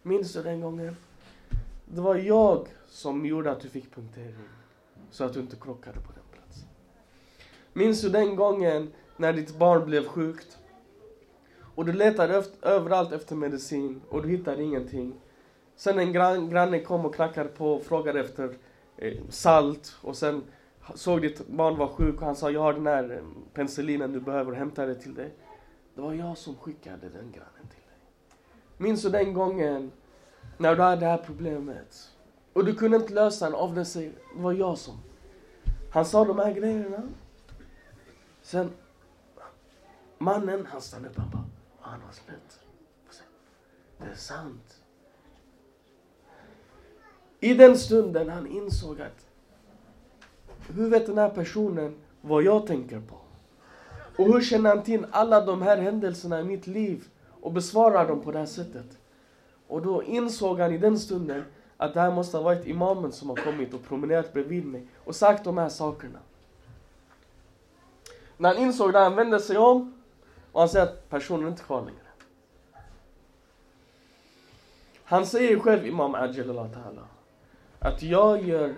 Minns 0.02 0.34
du 0.34 0.44
den 0.44 0.62
gången? 0.62 0.96
Det 1.86 2.02
var 2.02 2.16
jag 2.16 2.68
som 2.88 3.26
gjorde 3.26 3.52
att 3.52 3.60
du 3.60 3.70
fick 3.70 3.96
punktering. 3.96 4.36
Så 5.12 5.24
att 5.24 5.34
du 5.34 5.40
inte 5.40 5.56
krockade 5.56 6.00
på 6.00 6.12
den 6.14 6.24
platsen. 6.32 6.68
Minns 7.74 8.02
du 8.02 8.10
den 8.10 8.36
gången 8.36 8.94
när 9.18 9.34
ditt 9.34 9.58
barn 9.58 9.86
blev 9.86 10.08
sjukt? 10.08 10.58
Och 11.76 11.86
du 11.86 11.94
letade 11.94 12.38
efter, 12.38 12.68
överallt 12.68 13.12
efter 13.12 13.36
medicin 13.36 14.02
och 14.10 14.22
du 14.22 14.30
hittade 14.30 14.64
ingenting. 14.64 15.14
Sen 15.76 16.00
en 16.00 16.14
gran, 16.14 16.50
granne 16.50 16.80
kom 16.80 17.06
och 17.06 17.16
knackade 17.16 17.50
på 17.50 17.74
och 17.74 17.84
frågade 17.84 18.20
efter 18.20 18.56
eh, 18.98 19.18
salt 19.30 19.96
och 20.02 20.18
sen 20.18 20.44
såg 20.96 21.22
ditt 21.22 21.48
barn 21.48 21.78
var 21.78 21.88
sjuk 21.88 22.16
och 22.16 22.26
han 22.26 22.36
sa 22.36 22.52
jag 22.52 22.62
har 22.62 22.74
den 22.74 22.88
här 22.88 23.24
penicillinen 23.54 24.14
du 24.14 24.20
behöver 24.20 24.54
hämta 24.54 24.86
det 24.86 24.96
till 24.96 25.14
dig. 25.14 25.34
Det 25.96 26.02
var 26.02 26.14
jag 26.14 26.38
som 26.38 26.56
skickade 26.56 27.10
den 27.10 27.32
grannen 27.32 27.68
till 27.70 27.84
dig. 27.88 27.98
Minns 28.78 29.02
du 29.02 29.10
den 29.10 29.34
gången 29.34 29.92
när 30.58 30.76
du 30.76 30.82
hade 30.82 31.02
det 31.02 31.06
här 31.06 31.24
problemet 31.26 32.12
och 32.54 32.66
du 32.66 32.76
kunde 32.76 32.98
inte 32.98 33.14
lösa 33.14 33.46
den 33.46 33.56
av 33.56 33.76
den 33.76 33.86
sig, 33.86 34.14
det 34.36 34.42
var 34.42 34.54
jag 34.54 34.78
som. 34.78 34.98
Han 35.94 36.06
sa 36.06 36.26
de 36.26 36.40
här 36.40 36.54
grejerna. 36.54 37.04
Sen, 38.42 38.72
mannen 40.18 40.66
han 40.66 40.82
stannade 40.82 41.10
upp, 41.10 41.18
han 41.18 41.30
bara, 41.30 41.46
han 41.80 42.02
har 42.02 42.12
slut. 42.12 42.60
Det 43.98 44.06
är 44.06 44.16
sant. 44.16 44.82
I 47.40 47.54
den 47.54 47.78
stunden 47.78 48.30
han 48.30 48.48
insåg 48.48 49.02
att 49.02 49.31
hur 50.68 50.90
vet 50.90 51.06
den 51.06 51.18
här 51.18 51.30
personen 51.30 51.96
vad 52.22 52.44
jag 52.44 52.68
tänker 52.68 53.00
på? 53.00 53.16
Och 54.18 54.34
hur 54.34 54.42
känner 54.42 54.70
han 54.70 54.84
till 54.84 55.06
alla 55.12 55.46
de 55.46 55.62
här 55.62 55.78
händelserna 55.78 56.40
i 56.40 56.44
mitt 56.44 56.68
liv 56.68 57.08
och 57.42 57.52
besvarar 57.52 58.08
dem 58.08 58.22
på 58.22 58.32
det 58.32 58.40
här 58.40 58.46
sättet? 58.46 58.98
Och 59.68 59.82
då 59.82 60.04
insåg 60.04 60.60
han 60.60 60.74
i 60.74 60.78
den 60.78 61.00
stunden 61.00 61.44
att 61.78 61.94
det 61.94 62.00
här 62.00 62.12
måste 62.12 62.38
ha 62.38 62.44
varit 62.44 62.68
imamen 62.68 63.12
som 63.12 63.30
har 63.30 63.36
kommit 63.36 63.74
och 63.74 63.84
promenerat 63.84 64.34
bredvid 64.34 64.66
mig 64.66 64.88
och 65.04 65.16
sagt 65.16 65.44
de 65.44 65.58
här 65.58 65.70
sakerna. 65.70 66.20
När 68.38 68.50
han 68.50 68.64
insåg 68.64 68.94
det, 68.94 69.00
han 69.00 69.16
vände 69.16 69.40
sig 69.40 69.58
om 69.58 69.94
och 70.52 70.60
han 70.60 70.70
säger 70.70 70.86
att 70.86 71.10
personen 71.10 71.46
är 71.46 71.50
inte 71.50 71.64
kvar 71.64 71.82
längre. 71.82 71.98
Han 75.04 75.26
säger 75.26 75.60
själv, 75.60 75.88
Imam 75.88 76.16
Ajalallah 76.16 76.66
Ta'ala, 76.66 77.04
att 77.80 78.04
jag 78.04 78.44
gör 78.44 78.76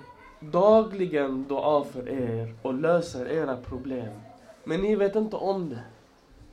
dagligen 0.52 1.48
dua 1.48 1.84
för 1.84 2.10
er 2.10 2.56
och 2.62 2.74
löser 2.74 3.32
era 3.32 3.58
problem. 3.58 4.14
Men 4.64 4.82
ni 4.82 4.96
vet 4.96 5.16
inte 5.16 5.36
om 5.36 5.70
det. 5.70 5.84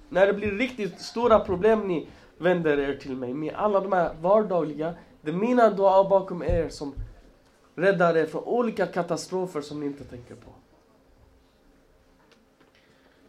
När 0.08 0.26
det 0.26 0.32
blir 0.32 0.50
riktigt 0.50 1.00
stora 1.00 1.40
problem 1.40 1.88
ni 1.88 2.08
vänder 2.38 2.78
er 2.78 2.96
till 2.96 3.16
mig. 3.16 3.34
Med 3.34 3.54
alla 3.54 3.80
de 3.80 3.92
här 3.92 4.14
vardagliga, 4.20 4.94
det 5.22 5.30
är 5.30 5.34
mina 5.34 5.70
dua 5.70 6.08
bakom 6.08 6.42
er 6.42 6.68
som 6.68 6.94
räddar 7.74 8.16
er 8.16 8.26
från 8.26 8.44
olika 8.44 8.86
katastrofer 8.86 9.60
som 9.60 9.80
ni 9.80 9.86
inte 9.86 10.04
tänker 10.04 10.34
på. 10.34 10.50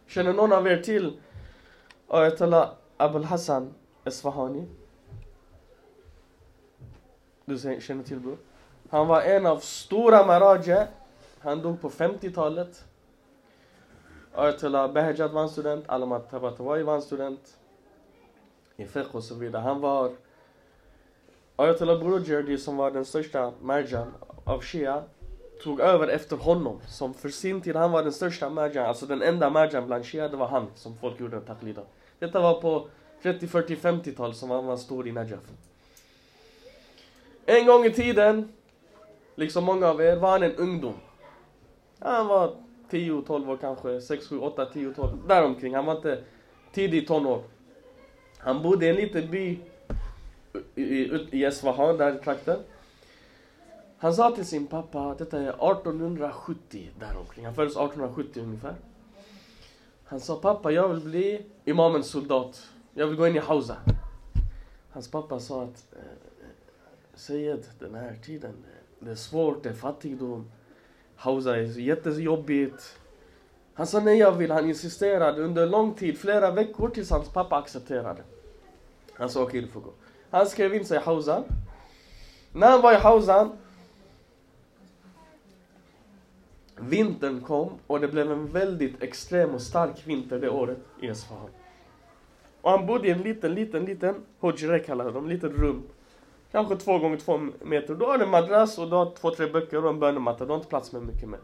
Känner 0.06 0.32
någon 0.32 0.52
av 0.52 0.66
er 0.66 0.82
till 0.82 1.20
Ayatollah 2.08 2.70
Abul 2.96 3.24
Hassan 3.24 3.74
Esfahani? 4.04 4.66
Du 7.44 7.58
känner 7.58 8.02
till 8.02 8.20
bror? 8.20 8.36
Han 8.92 9.06
var 9.06 9.22
en 9.22 9.46
av 9.46 9.58
stora 9.58 10.26
Maraja. 10.26 10.86
Han 11.38 11.62
dog 11.62 11.80
på 11.80 11.90
50-talet. 11.90 12.84
Ayatollah 14.34 14.92
Behjad 14.92 15.32
var 15.32 15.42
en 15.42 15.48
student, 15.48 15.88
Alamat 15.88 16.30
Tabatawai 16.30 16.82
var 16.82 16.94
en 16.94 17.02
student. 17.02 17.56
I 18.76 18.84
fiqh 18.84 19.16
och 19.16 19.24
så 19.24 19.34
vidare. 19.34 19.62
Han 19.62 19.80
var 19.80 20.12
Ayatollah 21.56 21.98
Burujerdi 21.98 22.58
som 22.58 22.76
var 22.76 22.90
den 22.90 23.04
största 23.04 23.52
marjan 23.60 24.14
av 24.44 24.60
Shia 24.60 25.02
tog 25.62 25.80
över 25.80 26.08
efter 26.08 26.36
honom. 26.36 26.80
Som 26.88 27.14
för 27.14 27.28
sin 27.28 27.60
tid, 27.60 27.76
han 27.76 27.92
var 27.92 28.02
den 28.02 28.12
största 28.12 28.50
marjan, 28.50 28.86
alltså 28.86 29.06
den 29.06 29.22
enda 29.22 29.50
marjan 29.50 29.86
bland 29.86 30.06
Shia, 30.06 30.28
det 30.28 30.36
var 30.36 30.48
han 30.48 30.66
som 30.74 30.96
folk 30.96 31.20
gjorde 31.20 31.40
taklida 31.40 31.80
av. 31.80 31.86
Detta 32.18 32.40
var 32.40 32.60
på 32.60 32.88
30, 33.22 33.48
40, 33.48 33.76
50-tal 33.76 34.34
som 34.34 34.50
han 34.50 34.66
var 34.66 34.76
stor 34.76 35.08
i 35.08 35.12
Najaf. 35.12 35.40
En 37.46 37.66
gång 37.66 37.84
i 37.84 37.90
tiden 37.90 38.52
liksom 39.34 39.64
många 39.64 39.88
av 39.88 40.00
er, 40.00 40.16
var 40.16 40.30
han 40.30 40.42
en 40.42 40.56
ungdom. 40.56 40.94
Han 41.98 42.26
var 42.26 42.54
10, 42.90 43.22
12 43.26 43.50
år 43.50 43.56
kanske, 43.56 44.00
6, 44.00 44.26
7, 44.26 44.38
8, 44.38 44.66
10, 44.66 44.94
12, 44.94 45.28
däromkring. 45.28 45.74
Han 45.74 45.86
var 45.86 45.96
inte 45.96 46.24
tidig 46.72 47.06
tonår. 47.06 47.42
Han 48.38 48.62
bodde 48.62 48.86
i 48.86 48.88
en 48.88 48.96
liten 48.96 49.30
by 49.30 49.58
i, 50.74 50.82
i, 50.82 51.28
i 51.30 51.44
Esfahan, 51.44 51.96
där 51.96 52.14
i 52.14 52.18
trakten. 52.18 52.58
Han 53.98 54.14
sa 54.14 54.30
till 54.30 54.46
sin 54.46 54.66
pappa, 54.66 55.14
detta 55.18 55.38
är 55.38 55.48
1870 55.48 56.90
däromkring. 56.98 57.44
Han 57.44 57.54
föddes 57.54 57.72
1870 57.72 58.42
ungefär. 58.42 58.74
Han 60.04 60.20
sa, 60.20 60.36
pappa 60.36 60.70
jag 60.70 60.88
vill 60.88 61.00
bli 61.00 61.46
imamens 61.64 62.06
soldat. 62.06 62.68
Jag 62.94 63.06
vill 63.06 63.16
gå 63.16 63.26
in 63.26 63.36
i 63.36 63.38
Hausa. 63.38 63.76
Hans 64.90 65.10
pappa 65.10 65.40
sa 65.40 65.62
att, 65.62 65.86
eh, 65.92 65.98
eh 65.98 66.48
Sayed, 67.14 67.66
den 67.78 67.94
här 67.94 68.18
tiden, 68.24 68.54
det 69.04 69.10
är 69.10 69.14
svårt, 69.14 69.62
det 69.62 69.68
är 69.68 69.74
fattigdom. 69.74 70.50
Hausa 71.16 71.56
är 71.56 71.62
jättejobbigt. 71.62 72.98
Han 73.74 73.86
sa 73.86 74.00
nej 74.00 74.18
jag 74.18 74.32
vill, 74.32 74.50
han 74.50 74.68
insisterade 74.68 75.42
under 75.42 75.66
lång 75.66 75.94
tid, 75.94 76.18
flera 76.18 76.50
veckor 76.50 76.88
tills 76.88 77.10
hans 77.10 77.28
pappa 77.28 77.56
accepterade. 77.56 78.22
Han 79.14 79.28
sa 79.30 79.42
okej 79.42 79.48
okay, 79.48 79.60
du 79.60 79.66
får 79.66 79.80
gå. 79.80 79.92
Han 80.30 80.46
skrev 80.46 80.74
in 80.74 80.84
sig 80.84 80.98
i 80.98 81.00
Hausa. 81.00 81.44
När 82.52 82.70
han 82.70 82.82
var 82.82 82.92
i 82.92 82.96
Hausa 82.96 83.50
Vintern 86.76 87.40
kom 87.40 87.70
och 87.86 88.00
det 88.00 88.08
blev 88.08 88.32
en 88.32 88.46
väldigt 88.46 89.02
extrem 89.02 89.54
och 89.54 89.62
stark 89.62 90.06
vinter 90.06 90.38
det 90.40 90.50
året 90.50 90.78
i 91.00 91.06
Esfahan. 91.06 91.50
Och 92.60 92.70
han 92.70 92.86
bodde 92.86 93.08
i 93.08 93.10
en 93.10 93.22
liten, 93.22 93.54
liten, 93.54 93.84
liten 93.84 94.14
hojre 94.38 94.78
kallade 94.78 95.10
de, 95.10 95.28
litet 95.28 95.52
rum. 95.52 95.82
Kanske 96.52 96.76
två 96.76 96.98
gånger 96.98 97.16
två 97.16 97.38
meter. 97.60 97.94
Då 97.94 98.06
har 98.06 98.18
du 98.18 98.24
en 98.24 98.30
madrass 98.30 98.78
och 98.78 98.88
du 98.88 98.96
har 98.96 99.10
två, 99.10 99.30
tre 99.30 99.46
böcker 99.46 99.84
och 99.84 99.90
en 99.90 100.00
bönematta. 100.00 100.44
Du 100.44 100.50
har 100.50 100.56
inte 100.56 100.68
plats 100.68 100.92
med 100.92 101.02
mycket 101.02 101.28
mer. 101.28 101.40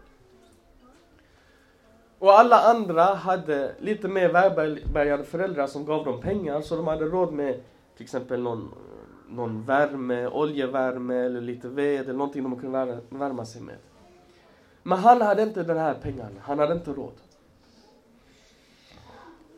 Och 2.19 2.39
alla 2.39 2.61
andra 2.61 3.03
hade 3.03 3.75
lite 3.79 4.09
mer 4.09 4.29
välbärgade 4.29 5.25
föräldrar 5.25 5.67
som 5.67 5.85
gav 5.85 6.05
dem 6.05 6.21
pengar 6.21 6.61
så 6.61 6.77
de 6.77 6.87
hade 6.87 7.05
råd 7.05 7.33
med 7.33 7.61
till 7.97 8.05
exempel 8.05 8.43
någon, 8.43 8.75
någon 9.29 9.63
värme, 9.63 10.27
oljevärme 10.27 11.15
eller 11.15 11.41
lite 11.41 11.69
ved 11.69 12.01
eller 12.01 12.13
någonting 12.13 12.43
de 12.43 12.61
kunde 12.61 13.01
värma 13.09 13.45
sig 13.45 13.63
med. 13.63 13.77
Men 14.83 14.99
han 14.99 15.23
hade 15.23 15.43
inte 15.43 15.63
den 15.63 15.79
här 15.79 15.95
pengarna, 15.95 16.41
han 16.43 16.59
hade 16.59 16.75
inte 16.75 16.93
råd. 16.93 17.13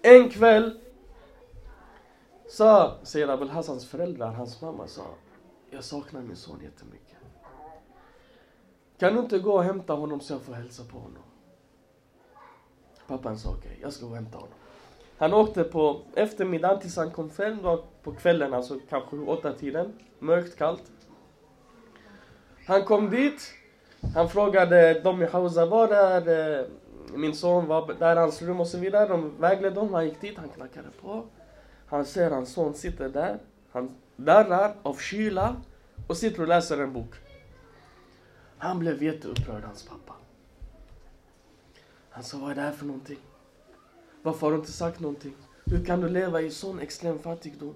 En 0.02 0.30
kväll 0.30 0.80
sa, 2.48 2.96
säger 3.02 3.28
Abul 3.28 3.48
Hassans 3.48 3.88
föräldrar, 3.88 4.32
hans 4.32 4.62
mamma 4.62 4.86
sa 4.86 5.02
jag 5.70 5.85
saknar 5.85 6.22
min 6.22 6.37
son 6.37 6.61
jättemycket. 6.62 7.16
Kan 8.98 9.14
du 9.14 9.20
inte 9.20 9.38
gå 9.38 9.52
och 9.52 9.64
hämta 9.64 9.92
honom 9.92 10.20
så 10.20 10.33
jag 10.33 10.42
får 10.42 10.52
hälsa 10.52 10.85
på 10.85 10.98
honom? 10.98 11.22
Pappan 13.06 13.38
sa 13.38 13.48
okej, 13.50 13.59
okay, 13.59 13.83
jag 13.83 13.92
ska 13.92 14.04
gå 14.04 14.11
och 14.11 14.16
hämta 14.16 14.38
honom. 14.38 14.54
Han 15.18 15.35
åkte 15.35 15.64
på 15.64 16.00
eftermiddagen 16.14 16.80
tills 16.80 16.96
han 16.96 17.11
kom 17.11 17.30
fem 17.30 17.59
på 18.02 18.12
kvällen, 18.12 18.54
alltså 18.54 18.80
kanske 18.88 19.16
åtta 19.16 19.52
tiden. 19.52 19.92
Mörkt, 20.18 20.56
kallt. 20.56 20.83
Han 22.66 22.85
kom 22.85 23.11
dit. 23.11 23.52
Han 24.14 24.28
frågade 24.28 25.00
dem 25.00 25.22
i 25.22 25.26
Hausa, 25.26 25.66
var 25.66 25.88
är 25.88 26.59
eh, 26.61 26.66
min 27.14 27.35
son, 27.35 27.66
var 27.66 27.94
där 27.98 28.16
hans 28.16 28.42
rum 28.42 28.61
och 28.61 28.66
så 28.66 28.78
vidare. 28.78 29.09
De 29.09 29.40
vägledde 29.40 29.80
honom, 29.80 29.94
han 29.94 30.04
gick 30.04 30.20
dit, 30.20 30.38
han 30.38 30.48
knackade 30.48 30.88
på. 31.00 31.24
Han 31.87 32.04
ser 32.04 32.30
hans 32.30 32.52
son 32.52 32.74
sitter 32.74 33.09
där. 33.09 33.38
Han 33.72 33.94
darrar 34.24 34.74
av 34.83 34.94
kyla 34.94 35.56
och 36.06 36.16
sitter 36.16 36.42
och 36.42 36.48
läser 36.48 36.78
en 36.78 36.92
bok. 36.92 37.14
Han 38.59 38.78
blev 38.78 39.02
jätteupprörd, 39.02 39.64
hans 39.64 39.83
pappa. 39.83 40.12
Han 42.11 42.24
sa, 42.24 42.38
vad 42.38 42.50
är 42.50 42.54
det 42.54 42.61
här 42.61 42.72
för 42.72 42.87
någonting? 42.87 43.18
Varför 44.22 44.46
har 44.46 44.52
du 44.52 44.59
inte 44.59 44.72
sagt 44.72 45.00
någonting? 45.00 45.35
Hur 45.64 45.85
kan 45.85 46.00
du 46.00 46.09
leva 46.09 46.40
i 46.40 46.50
sån 46.50 46.80
extrem 46.80 47.18
fattigdom? 47.18 47.74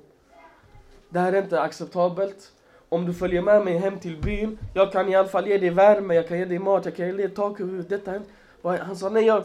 Det 1.09 1.21
här 1.21 1.33
är 1.33 1.43
inte 1.43 1.61
acceptabelt. 1.61 2.53
Om 2.89 3.07
du 3.07 3.15
följer 3.15 3.43
med 3.43 3.65
mig 3.65 3.79
hem 3.79 3.99
till 3.99 4.17
byn, 4.17 4.59
jag 4.75 4.93
kan 4.93 5.09
i 5.09 5.15
alla 5.15 5.29
fall 5.29 5.47
ge 5.47 5.59
dig 5.59 5.71
värme, 5.71 6.15
jag 6.15 6.29
kan 6.29 6.39
ge 6.39 6.45
dig 6.45 6.59
mat, 6.59 6.85
jag 6.85 6.97
kan 6.97 7.07
ge 7.07 7.13
dig 7.13 7.29
tak 7.29 7.61
över 7.61 7.71
huvudet. 7.71 8.05
Detta 8.05 8.77
Han 8.85 8.97
sa, 8.97 9.09
nej 9.09 9.25
jag, 9.25 9.45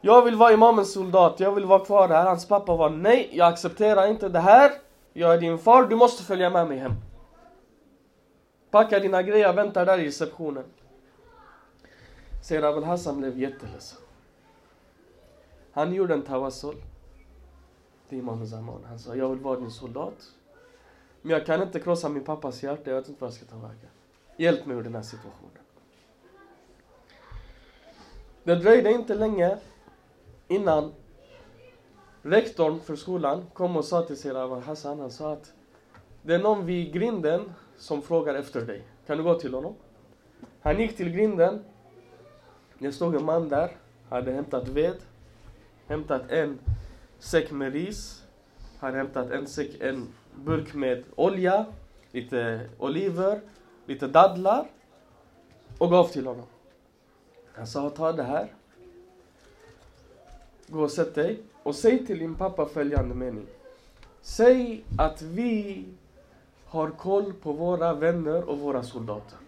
jag 0.00 0.24
vill 0.24 0.36
vara 0.36 0.52
imamens 0.52 0.92
soldat, 0.92 1.40
jag 1.40 1.52
vill 1.52 1.64
vara 1.64 1.84
kvar 1.84 2.08
här. 2.08 2.24
Hans 2.24 2.48
pappa 2.48 2.76
var, 2.76 2.90
nej 2.90 3.30
jag 3.32 3.52
accepterar 3.52 4.06
inte 4.06 4.28
det 4.28 4.40
här. 4.40 4.72
Jag 5.16 5.34
är 5.34 5.40
din 5.40 5.58
far, 5.58 5.86
du 5.86 5.96
måste 5.96 6.22
följa 6.22 6.50
med 6.50 6.68
mig 6.68 6.78
hem. 6.78 6.92
Packa 8.70 8.98
dina 8.98 9.22
grejer, 9.22 9.52
vänta 9.52 9.84
där 9.84 9.98
i 9.98 10.06
receptionen. 10.06 10.64
Säger 12.42 12.62
Abul 12.62 12.84
Hassan 12.84 13.18
blev 13.18 13.38
jätteledsen. 13.38 13.98
Han 15.72 15.94
gjorde 15.94 16.14
en 16.14 16.22
tawassul 16.22 16.74
till 18.08 18.18
Imam 18.18 18.46
Zaman. 18.46 18.84
Han 18.88 18.98
sa, 18.98 19.16
jag 19.16 19.28
vill 19.28 19.38
vara 19.38 19.60
din 19.60 19.70
soldat. 19.70 20.32
Men 21.22 21.30
jag 21.30 21.46
kan 21.46 21.62
inte 21.62 21.80
krossa 21.80 22.08
min 22.08 22.24
pappas 22.24 22.62
hjärta, 22.62 22.90
jag 22.90 22.96
vet 22.96 23.08
inte 23.08 23.20
vad 23.20 23.28
jag 23.28 23.34
ska 23.34 23.46
ta 23.46 23.56
vägen. 23.56 23.90
Hjälp 24.36 24.66
mig 24.66 24.76
ur 24.76 24.82
den 24.82 24.94
här 24.94 25.02
situationen. 25.02 25.62
Det 28.42 28.54
dröjde 28.54 28.92
inte 28.92 29.14
länge 29.14 29.58
innan 30.48 30.92
rektorn 32.24 32.80
för 32.80 32.96
skolan 32.96 33.46
kom 33.52 33.76
och 33.76 33.84
sa 33.84 34.02
till 34.02 34.16
Sirawa 34.16 34.60
Hassan, 34.60 35.00
han 35.00 35.10
sa 35.10 35.32
att 35.32 35.52
det 36.22 36.34
är 36.34 36.38
någon 36.38 36.66
vid 36.66 36.92
grinden 36.92 37.52
som 37.76 38.02
frågar 38.02 38.34
efter 38.34 38.60
dig. 38.60 38.82
Kan 39.06 39.16
du 39.18 39.24
gå 39.24 39.34
till 39.34 39.54
honom? 39.54 39.74
Han 40.60 40.80
gick 40.80 40.96
till 40.96 41.10
grinden. 41.10 41.64
Det 42.78 42.92
stod 42.92 43.14
en 43.14 43.24
man 43.24 43.48
där, 43.48 43.70
hade 44.08 44.32
hämtat 44.32 44.68
ved 44.68 44.96
hämtat 45.86 46.30
en 46.30 46.58
säck 47.18 47.50
med 47.50 47.72
ris, 47.72 48.24
hade 48.78 48.96
hämtat 48.96 49.30
en, 49.30 49.46
säck, 49.46 49.70
en 49.80 50.08
burk 50.34 50.74
med 50.74 51.04
olja, 51.14 51.66
lite 52.12 52.68
oliver, 52.78 53.40
lite 53.86 54.06
dadlar 54.06 54.70
och 55.78 55.90
gav 55.90 56.08
till 56.08 56.26
honom. 56.26 56.46
Han 57.54 57.66
sa, 57.66 57.90
ta 57.90 58.12
det 58.12 58.22
här. 58.22 58.54
Gå 60.66 60.82
och 60.82 60.90
sätt 60.90 61.14
dig 61.14 61.42
och 61.64 61.74
säg 61.74 62.06
till 62.06 62.18
din 62.18 62.34
pappa 62.34 62.66
följande 62.66 63.14
mening. 63.14 63.46
Säg 64.22 64.84
att 64.98 65.22
vi 65.22 65.84
har 66.64 66.90
koll 66.90 67.32
på 67.32 67.52
våra 67.52 67.94
vänner 67.94 68.44
och 68.48 68.58
våra 68.58 68.82
soldater. 68.82 69.38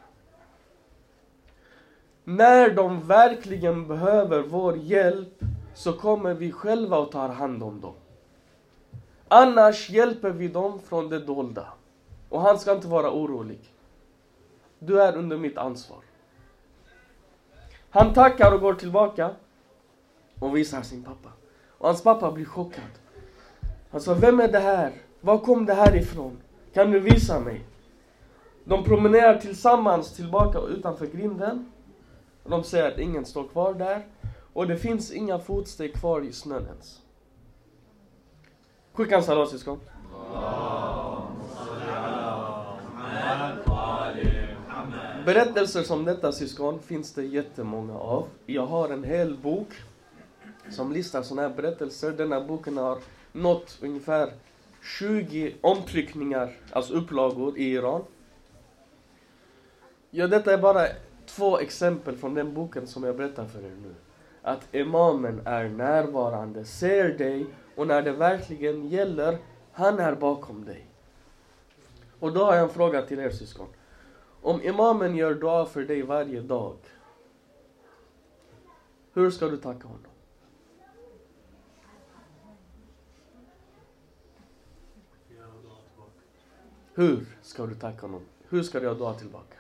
När 2.24 2.70
de 2.70 3.06
verkligen 3.06 3.88
behöver 3.88 4.42
vår 4.42 4.76
hjälp 4.76 5.44
så 5.74 5.92
kommer 5.92 6.34
vi 6.34 6.52
själva 6.52 6.98
och 6.98 7.12
tar 7.12 7.28
hand 7.28 7.62
om 7.62 7.80
dem. 7.80 7.94
Annars 9.28 9.90
hjälper 9.90 10.30
vi 10.30 10.48
dem 10.48 10.80
från 10.80 11.08
det 11.08 11.20
dolda. 11.20 11.66
Och 12.28 12.40
han 12.40 12.58
ska 12.58 12.72
inte 12.72 12.88
vara 12.88 13.10
orolig. 13.10 13.60
Du 14.78 15.02
är 15.02 15.16
under 15.16 15.36
mitt 15.36 15.58
ansvar. 15.58 16.00
Han 17.90 18.14
tackar 18.14 18.54
och 18.54 18.60
går 18.60 18.74
tillbaka 18.74 19.30
och 20.40 20.56
visar 20.56 20.82
sin 20.82 21.04
pappa. 21.04 21.30
Och 21.78 21.86
hans 21.86 22.02
pappa 22.02 22.32
blir 22.32 22.44
chockad. 22.44 22.90
Han 23.90 24.00
sa, 24.00 24.14
vem 24.14 24.40
är 24.40 24.48
det 24.48 24.58
här? 24.58 24.92
Var 25.20 25.38
kom 25.38 25.66
det 25.66 25.74
här 25.74 25.96
ifrån? 25.96 26.38
Kan 26.74 26.90
du 26.90 27.00
visa 27.00 27.40
mig? 27.40 27.64
De 28.64 28.84
promenerar 28.84 29.40
tillsammans 29.40 30.12
tillbaka 30.12 30.58
utanför 30.58 31.06
grinden. 31.06 31.72
de 32.44 32.64
ser 32.64 32.88
att 32.88 32.98
ingen 32.98 33.24
står 33.24 33.48
kvar 33.48 33.74
där. 33.74 34.06
Och 34.52 34.66
det 34.66 34.76
finns 34.76 35.12
inga 35.12 35.38
fotsteg 35.38 35.94
kvar 35.94 36.20
i 36.20 36.32
snön 36.32 36.66
ens. 36.66 37.00
Skicka 38.92 39.16
en 39.16 39.22
salat 39.22 39.48
syskon. 39.48 39.80
Berättelser 45.24 45.82
som 45.82 46.04
detta 46.04 46.32
syskon 46.32 46.78
finns 46.78 47.12
det 47.12 47.24
jättemånga 47.24 47.98
av. 47.98 48.26
Jag 48.46 48.66
har 48.66 48.88
en 48.88 49.04
hel 49.04 49.36
bok 49.36 49.68
som 50.70 50.92
listar 50.92 51.22
sådana 51.22 51.48
här 51.48 51.54
berättelser. 51.56 52.12
Denna 52.12 52.40
boken 52.40 52.76
har 52.76 52.98
nått 53.32 53.78
ungefär 53.82 54.32
20 54.98 55.54
omtryckningar, 55.60 56.52
alltså 56.72 56.94
upplagor 56.94 57.58
i 57.58 57.72
Iran. 57.72 58.04
Ja, 60.10 60.26
detta 60.26 60.52
är 60.52 60.58
bara 60.58 60.86
två 61.26 61.58
exempel 61.58 62.16
från 62.16 62.34
den 62.34 62.54
boken 62.54 62.86
som 62.86 63.04
jag 63.04 63.16
berättar 63.16 63.46
för 63.46 63.58
er 63.58 63.76
nu 63.82 63.94
att 64.46 64.74
imamen 64.74 65.40
är 65.44 65.68
närvarande, 65.68 66.64
ser 66.64 67.18
dig 67.18 67.46
och 67.76 67.86
när 67.86 68.02
det 68.02 68.12
verkligen 68.12 68.88
gäller, 68.88 69.38
han 69.72 69.98
är 69.98 70.14
bakom 70.14 70.64
dig. 70.64 70.86
Och 72.20 72.32
då 72.32 72.44
har 72.44 72.54
jag 72.54 72.62
en 72.62 72.68
fråga 72.68 73.02
till 73.02 73.18
er 73.18 73.30
syskon. 73.30 73.66
Om 74.42 74.62
imamen 74.62 75.16
gör 75.16 75.34
dua 75.34 75.66
för 75.66 75.82
dig 75.82 76.02
varje 76.02 76.40
dag, 76.40 76.76
hur 79.12 79.30
ska 79.30 79.46
du 79.46 79.56
tacka 79.56 79.88
honom? 79.88 80.05
Hur 86.96 87.26
ska 87.42 87.66
du 87.66 87.74
tacka 87.74 88.00
honom? 88.00 88.22
Hur 88.48 88.62
ska 88.62 88.78
du 88.78 88.84
göra 88.84 88.94
dua 88.94 89.14
tillbaka? 89.14 89.56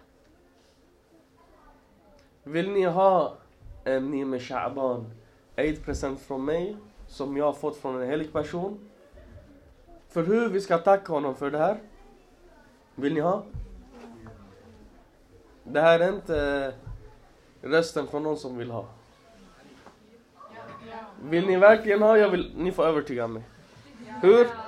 Vill 2.44 2.70
ni 2.70 2.84
ha 2.84 3.36
en 3.84 4.10
Nime 4.10 4.38
Sha'ban 4.38 5.04
Eid-present 5.56 6.20
från 6.20 6.44
mig 6.44 6.76
som 7.08 7.36
jag 7.36 7.44
har 7.44 7.52
fått 7.52 7.76
från 7.76 8.02
en 8.02 8.08
helig 8.08 8.32
person. 8.32 8.90
För 10.08 10.22
hur 10.22 10.48
vi 10.48 10.60
ska 10.60 10.78
tacka 10.78 11.12
honom 11.12 11.34
för 11.34 11.50
det 11.50 11.58
här. 11.58 11.78
Vill 12.94 13.14
ni 13.14 13.20
ha? 13.20 13.44
Det 15.64 15.80
här 15.80 16.00
är 16.00 16.12
inte 16.12 16.74
rösten 17.62 18.06
från 18.06 18.22
någon 18.22 18.36
som 18.36 18.56
vill 18.56 18.70
ha. 18.70 18.86
Vill 21.22 21.46
ni 21.46 21.56
verkligen 21.56 22.02
ha? 22.02 22.18
Jag 22.18 22.30
vill, 22.30 22.54
ni 22.56 22.72
får 22.72 22.84
övertyga 22.84 23.26
mig. 23.26 23.42
Hur? 24.22 24.65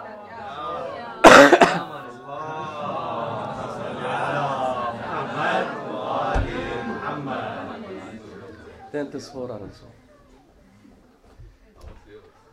Det 8.99 9.03
är 9.03 9.07
inte 9.07 9.21
svårare 9.21 9.63
än 9.63 9.73
så. 9.73 9.87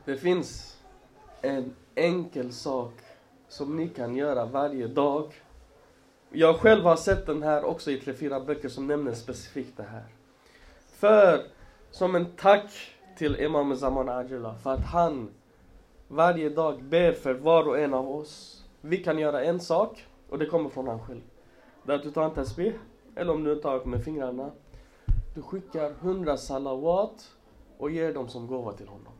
Det 0.05 0.17
finns 0.17 0.77
en 1.41 1.75
enkel 1.95 2.51
sak 2.51 2.93
som 3.47 3.77
ni 3.77 3.87
kan 3.87 4.15
göra 4.15 4.45
varje 4.45 4.87
dag. 4.87 5.33
Jag 6.29 6.55
själv 6.55 6.83
har 6.83 6.95
sett 6.95 7.25
den 7.25 7.43
här 7.43 7.63
också 7.63 7.91
i 7.91 7.97
tre, 7.97 8.13
fyra 8.13 8.39
böcker 8.39 8.69
som 8.69 8.87
nämner 8.87 9.13
specifikt 9.13 9.77
det 9.77 9.83
här. 9.83 10.03
För, 10.87 11.43
som 11.91 12.15
en 12.15 12.25
tack 12.35 12.95
till 13.17 13.35
Imam 13.35 13.75
Zaman 13.75 14.09
Ajula 14.09 14.55
för 14.55 14.73
att 14.73 14.85
han 14.85 15.29
varje 16.07 16.49
dag 16.49 16.83
ber 16.83 17.11
för 17.11 17.33
var 17.33 17.67
och 17.67 17.79
en 17.79 17.93
av 17.93 18.09
oss. 18.09 18.63
Vi 18.81 18.97
kan 18.97 19.19
göra 19.19 19.43
en 19.43 19.59
sak 19.59 20.05
och 20.29 20.39
det 20.39 20.45
kommer 20.45 20.69
från 20.69 20.87
han 20.87 20.99
själv. 20.99 21.21
Det 21.83 21.91
är 21.91 21.95
att 21.95 22.03
du 22.03 22.11
tar 22.11 22.23
en 22.23 22.31
tasbih, 22.31 22.73
eller 23.15 23.33
om 23.33 23.43
du 23.43 23.55
tar 23.55 23.85
med 23.85 24.03
fingrarna 24.03 24.51
du 25.35 25.41
skickar 25.41 25.91
hundra 26.01 26.37
salawat 26.37 27.31
och 27.77 27.91
ger 27.91 28.13
dem 28.13 28.27
som 28.27 28.47
gåva 28.47 28.71
till 28.71 28.87
honom. 28.87 29.13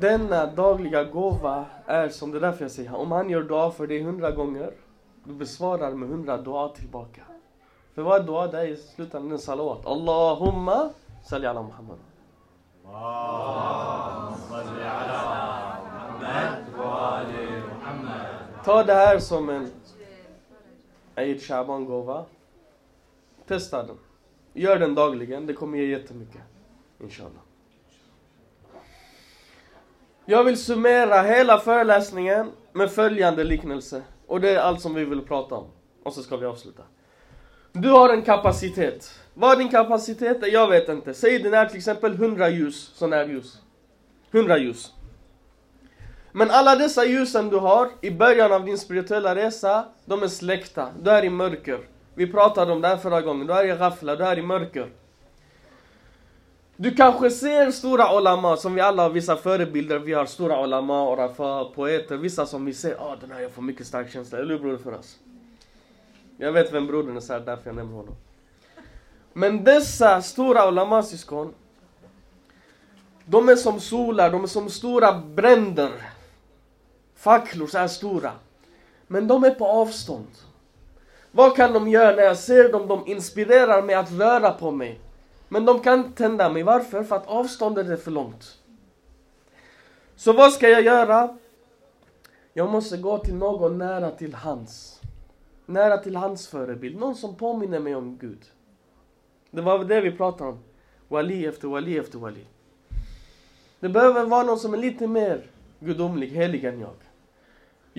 Denna 0.00 0.46
dagliga 0.46 1.04
gåva 1.04 1.64
är 1.86 2.08
som 2.08 2.30
det 2.30 2.40
därför 2.40 2.64
jag 2.64 2.70
säger, 2.70 2.94
om 2.94 3.12
han 3.12 3.30
gör 3.30 3.42
dua 3.42 3.70
för 3.70 3.86
dig 3.86 4.02
hundra 4.02 4.30
gånger, 4.30 4.74
du 5.24 5.34
besvarar 5.34 5.90
med 5.94 6.08
hundra 6.08 6.36
dua 6.36 6.68
tillbaka. 6.68 7.22
För 7.94 8.02
vad 8.02 8.20
är 8.20 8.24
dua? 8.24 8.46
Det 8.46 8.60
är 8.60 8.66
i 8.66 8.76
slutändan 8.76 9.32
en 9.32 9.38
salawat. 9.38 9.86
Allahumma 9.86 10.90
salli 11.24 11.46
ala 11.46 11.62
Muhammad. 11.62 11.98
Ta 18.68 18.84
det 18.84 18.94
här 18.94 19.18
som 19.18 19.48
en 19.48 19.70
Eid 21.16 21.42
Shaban 21.42 21.84
gåva. 21.84 22.24
Testa 23.46 23.82
den. 23.82 23.96
Gör 24.52 24.78
den 24.78 24.94
dagligen, 24.94 25.46
det 25.46 25.52
kommer 25.52 25.78
ge 25.78 25.84
jättemycket. 25.84 26.40
Inshallah. 27.00 27.42
Jag 30.24 30.44
vill 30.44 30.56
summera 30.56 31.22
hela 31.22 31.58
föreläsningen 31.58 32.50
med 32.72 32.90
följande 32.90 33.44
liknelse. 33.44 34.02
Och 34.26 34.40
det 34.40 34.50
är 34.50 34.58
allt 34.58 34.80
som 34.80 34.94
vi 34.94 35.04
vill 35.04 35.20
prata 35.20 35.54
om. 35.54 35.66
Och 36.02 36.12
så 36.12 36.22
ska 36.22 36.36
vi 36.36 36.46
avsluta. 36.46 36.82
Du 37.72 37.90
har 37.90 38.08
en 38.08 38.22
kapacitet. 38.22 39.20
Vad 39.34 39.58
din 39.58 39.68
kapacitet 39.68 40.42
är, 40.42 40.52
jag 40.52 40.68
vet 40.68 40.88
inte. 40.88 41.14
Säg 41.14 41.38
den 41.38 41.54
är 41.54 41.66
till 41.66 41.76
exempel 41.76 42.12
100 42.12 42.48
ljus, 42.48 42.92
sån 42.94 43.12
här 43.12 43.26
ljus. 43.26 43.62
100 44.30 44.58
ljus. 44.58 44.94
Men 46.38 46.50
alla 46.50 46.76
dessa 46.76 47.04
ljusen 47.04 47.48
du 47.48 47.56
har 47.56 47.90
i 48.00 48.10
början 48.10 48.52
av 48.52 48.64
din 48.64 48.78
spirituella 48.78 49.34
resa, 49.34 49.84
de 50.04 50.22
är 50.22 50.28
släckta. 50.28 50.88
Du 51.02 51.10
är 51.10 51.24
i 51.24 51.30
mörker. 51.30 51.78
Vi 52.14 52.26
pratade 52.26 52.72
om 52.72 52.80
det 52.80 52.88
här 52.88 52.96
förra 52.96 53.20
gången. 53.20 53.46
Du 53.46 53.52
är 53.52 53.64
i 53.64 53.76
ghafla, 53.76 54.16
du 54.16 54.24
är 54.24 54.38
i 54.38 54.42
mörker. 54.42 54.90
Du 56.76 56.94
kanske 56.94 57.30
ser 57.30 57.70
stora 57.70 58.16
olama, 58.16 58.56
som 58.56 58.74
vi 58.74 58.80
alla 58.80 59.02
har 59.02 59.10
vissa 59.10 59.36
förebilder. 59.36 59.98
Vi 59.98 60.12
har 60.12 60.26
stora 60.26 60.62
olama, 60.62 61.08
orafa, 61.08 61.64
poeter. 61.64 62.16
Vissa 62.16 62.46
som 62.46 62.64
vi 62.64 62.74
ser, 62.74 62.96
ah 62.98 63.16
den 63.20 63.30
här 63.30 63.40
jag 63.40 63.50
får 63.50 63.62
mycket 63.62 63.86
stark 63.86 64.10
känsla. 64.10 64.38
Eller 64.38 64.54
hur 64.54 64.58
broder? 64.58 64.78
för 64.78 64.94
oss? 64.94 65.18
Jag 66.36 66.52
vet 66.52 66.72
vem 66.72 66.86
brodern 66.86 67.16
är, 67.16 67.20
så 67.20 67.32
här, 67.32 67.40
därför 67.40 67.66
jag 67.66 67.76
nämner 67.76 67.96
honom. 67.96 68.14
Men 69.32 69.64
dessa 69.64 70.22
stora 70.22 70.68
Olama-syskon, 70.68 71.54
de 73.24 73.48
är 73.48 73.56
som 73.56 73.80
solar, 73.80 74.30
de 74.30 74.42
är 74.42 74.46
som 74.46 74.70
stora 74.70 75.12
bränder. 75.12 76.07
Facklor 77.18 77.66
så 77.66 77.78
här 77.78 77.88
stora. 77.88 78.32
Men 79.06 79.28
de 79.28 79.44
är 79.44 79.50
på 79.50 79.66
avstånd. 79.66 80.28
Vad 81.30 81.56
kan 81.56 81.72
de 81.72 81.88
göra 81.88 82.16
när 82.16 82.22
jag 82.22 82.38
ser 82.38 82.72
dem? 82.72 82.88
De 82.88 83.06
inspirerar 83.06 83.82
mig 83.82 83.94
att 83.94 84.12
röra 84.12 84.50
på 84.50 84.70
mig. 84.70 85.00
Men 85.48 85.64
de 85.64 85.80
kan 85.80 85.98
inte 85.98 86.18
tända 86.18 86.50
mig. 86.50 86.62
Varför? 86.62 87.04
För 87.04 87.16
att 87.16 87.26
avståndet 87.26 87.86
är 87.86 87.96
för 87.96 88.10
långt. 88.10 88.58
Så 90.16 90.32
vad 90.32 90.52
ska 90.52 90.68
jag 90.68 90.82
göra? 90.82 91.38
Jag 92.52 92.70
måste 92.70 92.96
gå 92.96 93.18
till 93.18 93.34
någon 93.34 93.78
nära 93.78 94.10
till 94.10 94.34
hans. 94.34 95.00
Nära 95.66 95.98
till 95.98 96.16
hans 96.16 96.48
förebild. 96.48 96.98
Någon 96.98 97.14
som 97.14 97.34
påminner 97.36 97.78
mig 97.78 97.94
om 97.94 98.18
Gud. 98.18 98.44
Det 99.50 99.62
var 99.62 99.84
det 99.84 100.00
vi 100.00 100.12
pratade 100.12 100.50
om. 100.50 100.58
Wali 101.08 101.46
efter 101.46 101.68
wali 101.68 101.98
efter 101.98 102.18
wali. 102.18 102.46
Det 103.80 103.88
behöver 103.88 104.24
vara 104.24 104.42
någon 104.42 104.58
som 104.58 104.74
är 104.74 104.78
lite 104.78 105.06
mer 105.06 105.50
gudomlig, 105.80 106.28
helig 106.28 106.64
än 106.64 106.80
jag. 106.80 106.94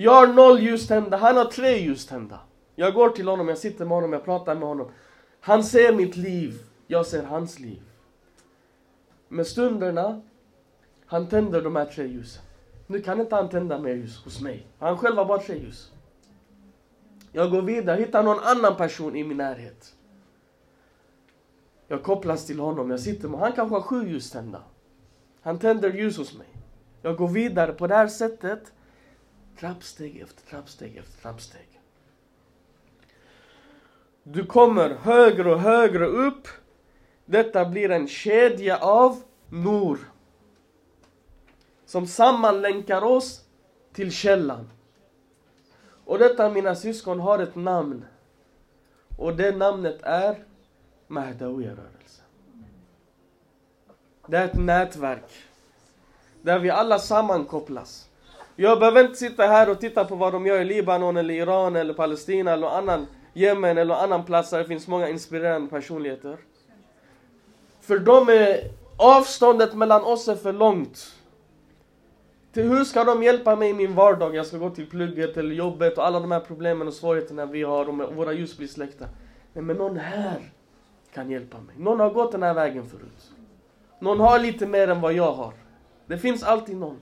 Jag 0.02 0.12
har 0.12 0.26
noll 0.26 0.60
ljustända, 0.60 1.16
han 1.16 1.36
har 1.36 1.44
tre 1.44 1.78
ljustända. 1.78 2.40
Jag 2.74 2.94
går 2.94 3.10
till 3.10 3.28
honom, 3.28 3.48
jag 3.48 3.58
sitter 3.58 3.84
med 3.84 3.94
honom, 3.94 4.12
jag 4.12 4.24
pratar 4.24 4.54
med 4.54 4.68
honom. 4.68 4.90
Han 5.40 5.64
ser 5.64 5.94
mitt 5.94 6.16
liv, 6.16 6.62
jag 6.86 7.06
ser 7.06 7.22
hans 7.22 7.58
liv. 7.58 7.82
Med 9.28 9.46
stunderna, 9.46 10.22
han 11.06 11.28
tänder 11.28 11.62
de 11.62 11.76
här 11.76 11.84
tre 11.84 12.06
ljusen. 12.06 12.42
Nu 12.86 13.00
kan 13.00 13.20
inte 13.20 13.34
han 13.34 13.48
tända 13.48 13.78
mer 13.78 13.94
ljus 13.94 14.24
hos 14.24 14.40
mig. 14.40 14.66
Han 14.78 14.98
själv 14.98 15.16
har 15.16 15.24
bara 15.24 15.38
tre 15.38 15.58
ljus. 15.58 15.92
Jag 17.32 17.50
går 17.50 17.62
vidare, 17.62 18.00
hittar 18.00 18.22
någon 18.22 18.40
annan 18.42 18.76
person 18.76 19.16
i 19.16 19.24
min 19.24 19.36
närhet. 19.36 19.94
Jag 21.88 22.02
kopplas 22.02 22.46
till 22.46 22.60
honom, 22.60 22.90
jag 22.90 23.00
sitter 23.00 23.28
med 23.28 23.40
Han 23.40 23.52
kanske 23.52 23.74
har 23.74 23.82
sju 23.82 24.08
ljus 24.08 24.30
tända. 24.30 24.62
Han 25.40 25.58
tänder 25.58 25.92
ljus 25.92 26.18
hos 26.18 26.38
mig. 26.38 26.48
Jag 27.02 27.16
går 27.16 27.28
vidare 27.28 27.72
på 27.72 27.86
det 27.86 27.94
här 27.94 28.08
sättet. 28.08 28.72
Trappsteg 29.60 30.20
efter 30.20 30.50
trappsteg 30.50 30.96
efter 30.96 31.22
trappsteg. 31.22 31.80
Du 34.22 34.46
kommer 34.46 34.90
högre 34.90 35.52
och 35.52 35.60
högre 35.60 36.06
upp. 36.06 36.48
Detta 37.24 37.64
blir 37.64 37.90
en 37.90 38.08
kedja 38.08 38.78
av 38.78 39.22
Nur. 39.48 39.98
Som 41.84 42.06
sammanlänkar 42.06 43.02
oss 43.02 43.44
till 43.92 44.12
källan. 44.12 44.70
Och 46.04 46.18
detta 46.18 46.50
mina 46.50 46.74
syskon 46.74 47.20
har 47.20 47.38
ett 47.38 47.54
namn. 47.54 48.04
Och 49.16 49.36
det 49.36 49.56
namnet 49.56 50.02
är 50.02 50.44
Mahdawiya-rörelsen. 51.06 52.24
Det 54.26 54.38
är 54.38 54.44
ett 54.44 54.58
nätverk. 54.58 55.32
Där 56.42 56.58
vi 56.58 56.70
alla 56.70 56.98
sammankopplas. 56.98 58.09
Jag 58.56 58.78
behöver 58.78 59.04
inte 59.04 59.18
sitta 59.18 59.46
här 59.46 59.70
och 59.70 59.80
titta 59.80 60.04
på 60.04 60.14
vad 60.14 60.32
de 60.32 60.46
gör 60.46 60.60
i 60.60 60.64
Libanon, 60.64 61.16
eller 61.16 61.34
Iran, 61.34 61.76
eller 61.76 61.94
Palestina, 61.94 62.52
eller 62.52 62.66
annan 62.66 63.06
Jemen, 63.32 63.78
eller 63.78 63.94
annan 63.94 64.24
plats 64.24 64.50
där 64.50 64.58
det 64.58 64.64
finns 64.64 64.88
många 64.88 65.08
inspirerande 65.08 65.70
personligheter. 65.70 66.36
För 67.80 67.98
de 67.98 68.28
är, 68.28 68.70
avståndet 68.96 69.74
mellan 69.74 70.04
oss 70.04 70.28
är 70.28 70.36
för 70.36 70.52
långt. 70.52 71.16
Till 72.52 72.62
hur 72.62 72.84
ska 72.84 73.04
de 73.04 73.22
hjälpa 73.22 73.56
mig 73.56 73.70
i 73.70 73.74
min 73.74 73.94
vardag? 73.94 74.34
Jag 74.34 74.46
ska 74.46 74.58
gå 74.58 74.70
till 74.70 74.90
plugget 74.90 75.36
eller 75.36 75.54
jobbet 75.54 75.98
och 75.98 76.06
alla 76.06 76.20
de 76.20 76.30
här 76.30 76.40
problemen 76.40 76.88
och 76.88 76.94
svårigheterna 76.94 77.46
vi 77.46 77.62
har 77.62 77.88
och 77.88 78.14
våra 78.14 78.32
ljus 78.32 78.56
blir 78.56 78.68
släckta. 78.68 79.04
Nej, 79.52 79.64
men 79.64 79.76
någon 79.76 79.96
här 79.96 80.52
kan 81.14 81.30
hjälpa 81.30 81.60
mig. 81.60 81.74
Någon 81.78 82.00
har 82.00 82.10
gått 82.10 82.32
den 82.32 82.42
här 82.42 82.54
vägen 82.54 82.86
förut. 82.86 83.30
Någon 83.98 84.20
har 84.20 84.38
lite 84.38 84.66
mer 84.66 84.88
än 84.88 85.00
vad 85.00 85.12
jag 85.12 85.32
har. 85.32 85.52
Det 86.06 86.18
finns 86.18 86.42
alltid 86.42 86.76
någon. 86.76 86.96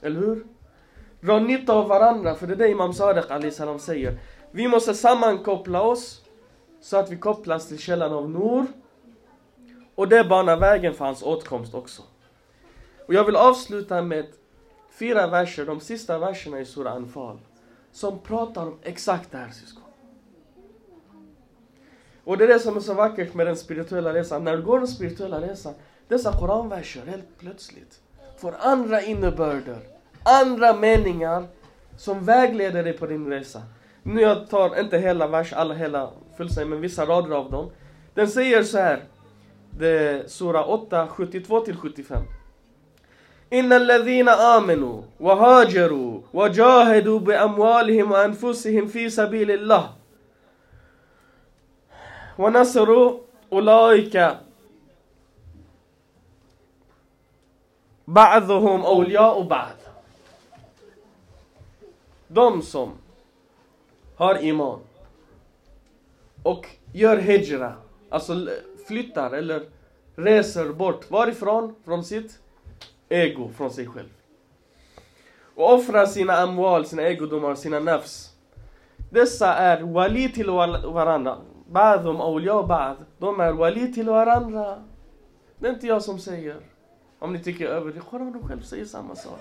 Eller 0.00 0.20
hur? 0.20 0.46
Dra 1.22 1.38
nytta 1.38 1.72
av 1.72 1.88
varandra, 1.88 2.34
för 2.34 2.46
det 2.46 2.52
är 2.52 2.56
det 2.56 2.68
Imam 2.68 2.92
Sadiq 2.92 3.30
Ali 3.30 3.50
salam 3.50 3.78
säger. 3.78 4.18
Vi 4.50 4.68
måste 4.68 4.94
sammankoppla 4.94 5.82
oss 5.82 6.22
så 6.80 6.96
att 6.96 7.10
vi 7.10 7.16
kopplas 7.16 7.68
till 7.68 7.78
källan 7.78 8.12
av 8.12 8.30
Nur. 8.30 8.66
Och 9.94 10.08
det 10.08 10.24
banar 10.24 10.56
vägen 10.56 10.94
för 10.94 11.04
hans 11.04 11.22
åtkomst 11.22 11.74
också. 11.74 12.02
Och 13.06 13.14
jag 13.14 13.24
vill 13.24 13.36
avsluta 13.36 14.02
med 14.02 14.26
fyra 14.90 15.26
verser, 15.26 15.66
de 15.66 15.80
sista 15.80 16.18
verserna 16.18 16.60
i 16.60 16.64
Sura 16.64 16.90
Anfal. 16.90 17.38
Som 17.92 18.18
pratar 18.18 18.66
om 18.66 18.78
exakt 18.82 19.32
det 19.32 19.38
här 19.38 19.50
syskon. 19.50 19.82
Och 22.24 22.38
det 22.38 22.44
är 22.44 22.48
det 22.48 22.60
som 22.60 22.76
är 22.76 22.80
så 22.80 22.94
vackert 22.94 23.34
med 23.34 23.46
den 23.46 23.56
spirituella 23.56 24.14
resan. 24.14 24.44
När 24.44 24.56
du 24.56 24.62
går 24.62 24.78
den 24.78 24.88
spirituella 24.88 25.40
resan, 25.40 25.74
dessa 26.08 26.32
koranverser 26.32 27.06
helt 27.06 27.38
plötsligt 27.38 28.00
får 28.38 28.54
andra 28.60 29.02
innebörder, 29.02 29.91
andra 30.23 30.73
meningar 30.73 31.47
som 31.97 32.25
vägleder 32.25 32.83
dig 32.83 32.93
på 32.93 33.05
din 33.05 33.29
resa. 33.29 33.61
Nu 34.03 34.21
jag 34.21 34.49
tar 34.49 34.79
inte 34.79 34.97
hela 34.97 35.27
vers, 35.27 35.53
alla 35.53 35.73
hela 35.73 36.09
fullständigt, 36.37 36.69
men 36.69 36.81
vissa 36.81 37.05
rader 37.05 37.35
av 37.35 37.51
dem. 37.51 37.71
Den 38.13 38.27
säger 38.27 38.63
så 38.63 38.77
här, 38.77 39.03
det 39.71 39.87
är 39.87 40.27
Sura 40.27 40.63
8, 40.63 41.07
72-75. 41.17 42.21
إن 43.53 43.73
الذين 43.73 44.29
آمنوا 44.29 45.01
وهاجروا 45.19 46.21
وجاهدوا 46.33 47.19
بأموالهم 47.19 48.11
وأنفسهم 48.11 48.87
في 48.87 49.09
سبيل 49.09 49.51
الله 49.51 49.89
ونصروا 52.37 53.19
أولئك 53.53 54.37
بعضهم 58.07 58.85
أولياء 58.85 59.41
بعض 59.41 59.75
de 62.32 62.62
som 62.62 62.90
har 64.16 64.44
iman 64.44 64.80
och 66.42 66.66
gör 66.92 67.16
hijra, 67.16 67.74
alltså 68.10 68.48
flyttar 68.86 69.30
eller 69.30 69.62
reser 70.16 70.72
bort. 70.72 71.10
Varifrån? 71.10 71.74
Från 71.84 72.04
sitt 72.04 72.38
ego, 73.08 73.48
från 73.48 73.70
sig 73.70 73.86
själv. 73.86 74.08
Och 75.54 75.74
offrar 75.74 76.06
sina 76.06 76.32
amwal, 76.32 76.86
sina 76.86 77.02
egodomar, 77.02 77.54
sina 77.54 77.80
nafs. 77.80 78.36
Dessa 79.10 79.54
är 79.54 79.82
wali 79.82 80.32
till 80.32 80.50
varandra. 80.50 81.38
Ba'dhum 81.70 82.20
awliya 82.20 82.62
ba'd. 82.62 82.96
De 83.18 83.40
är 83.40 83.52
wali 83.52 83.92
till 83.92 84.06
varandra. 84.08 84.82
Det 85.58 85.68
är 85.68 85.72
inte 85.72 85.86
jag 85.86 86.02
som 86.02 86.18
säger. 86.18 86.56
Om 87.18 87.32
ni 87.32 87.42
tycker 87.42 87.66
över 87.66 87.92
det, 87.92 88.00
Koranen 88.00 88.48
själv 88.48 88.62
säger 88.62 88.84
samma 88.84 89.16
sak. 89.16 89.40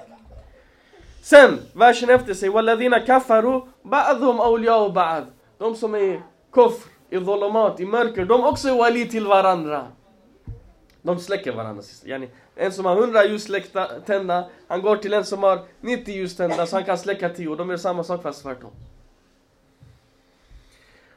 Sen, 1.21 1.59
versen 1.73 2.09
efter 2.09 2.33
sig, 2.33 2.49
Walladina 2.49 2.99
kafaru 2.99 3.61
ba'dhum 3.83 4.39
awliya'u 4.39 4.93
ba'd. 4.93 5.25
de 5.57 5.75
som 5.75 5.95
är 5.95 6.21
kufr, 6.51 6.89
i 7.09 7.17
dholomat, 7.17 7.79
i 7.79 7.85
mörker, 7.85 8.25
de 8.25 8.43
också 8.43 8.67
är 8.69 8.77
wali 8.77 9.09
till 9.09 9.27
varandra. 9.27 9.87
De 11.01 11.19
släcker 11.19 11.51
varandra. 11.51 11.83
Yani, 12.05 12.29
en 12.55 12.71
som 12.71 12.85
har 12.85 12.97
100 12.97 13.25
ljus 13.25 13.47
tända, 14.05 14.49
han 14.67 14.81
går 14.81 14.95
till 14.95 15.13
en 15.13 15.25
som 15.25 15.43
har 15.43 15.59
90 15.81 16.15
ljus 16.15 16.35
tända 16.35 16.65
så 16.65 16.75
han 16.75 16.85
kan 16.85 16.97
släcka 16.97 17.29
10. 17.29 17.55
De 17.55 17.69
gör 17.69 17.77
samma 17.77 18.03
sak 18.03 18.21
fast 18.21 18.43
tvärtom. 18.43 18.71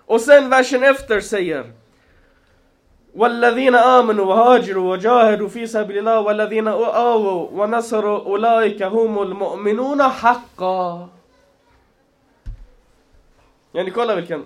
Och 0.07 0.21
sen 0.21 0.51
versen 0.51 0.83
efter 0.83 1.21
säger 1.21 1.73
والذين 3.17 3.75
آمنوا 3.75 4.25
وهاجروا 4.25 4.93
وجاهدوا 4.93 5.49
في 5.49 5.67
سبيل 5.67 5.99
الله 5.99 6.21
والذين 6.21 6.69
آووا 6.69 7.49
ونصروا 7.53 8.19
أولئك 8.19 8.83
هم 8.83 9.23
المؤمنون 9.23 10.03
حقا. 10.03 11.09
يعني 13.75 13.91
كل 13.91 14.07
بالكم 14.07 14.45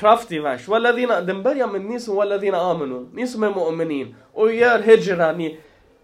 كرافتي 0.00 0.38
باش 0.38 0.68
والذين 0.68 1.26
دمبريا 1.26 1.66
من 1.66 1.88
نيسو 1.88 2.18
والذين 2.18 2.54
آمنوا. 2.54 3.04
نيسو 3.14 3.38
من 3.38 3.48
مؤمنين. 3.48 4.14
Oh, 4.34 4.38
ويار 4.38 4.94
هجرة 4.94 5.24
يعني 5.24 5.48
ني 5.48 5.58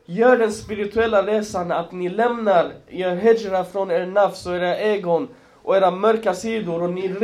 يار 0.09 0.33
يعني 0.33 0.45
ان 0.45 0.51
سبيريتوالا 0.51 1.21
ريسان 1.21 1.73
اتني 1.73 2.09
لمنار 2.09 2.73
يار 2.91 3.19
هجرة 3.31 3.63
فرون 3.63 3.91
ار 3.91 4.13
نفس 4.13 4.47
ويرا 4.47 4.75
ايغون 4.75 5.29
ويرا 5.65 5.91
مركا 5.91 6.33
سيدور 6.33 6.83
وني 6.83 7.15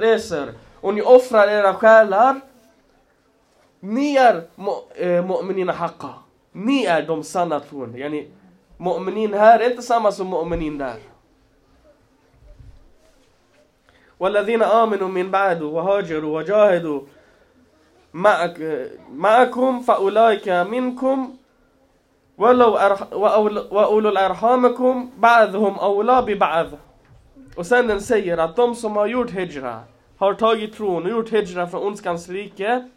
ريسر 0.00 0.52
وني 0.82 1.02
أفرا 1.04 1.58
ارا 1.58 1.72
خالار 1.72 2.36
نير 3.82 4.42
آه، 4.96 5.20
مؤمنين 5.20 5.72
حقا. 5.72 6.22
نير 6.54 7.00
دوم 7.00 7.22
سانتون 7.22 7.96
يعني 7.96 8.28
مؤمنين 8.80 9.34
هار 9.34 9.66
إنت 9.66 9.80
سامع 9.80 10.10
سو 10.10 10.24
مؤمنين 10.24 10.78
دار. 10.78 10.98
والذين 14.20 14.62
آمنوا 14.62 15.08
من 15.08 15.30
بعد 15.30 15.62
وهاجروا 15.62 16.38
وجاهدوا 16.38 17.00
معك 18.14 18.56
معكم 19.12 19.80
فأولئك 19.80 20.48
منكم. 20.48 21.36
ولو 22.38 22.76
أرح... 22.76 23.12
وأولو 23.72 24.08
الأرحامكم 24.08 25.10
بعضهم 25.18 25.78
أولى 25.78 26.22
ببعض. 26.22 26.66
وسن 27.56 27.96
نسير 27.96 28.44
اتم 28.44 28.74
سو 28.74 28.88
ما 28.88 29.04
يوت 29.06 29.34
هجرة. 29.34 29.84
har 30.20 30.34
tagit 30.34 30.76
tron 30.76 31.02
och 31.04 31.10
gjort 31.10 31.30
hijra 31.30 31.66
från 31.66 31.82
ondskans 31.82 32.28
rike 32.28 32.88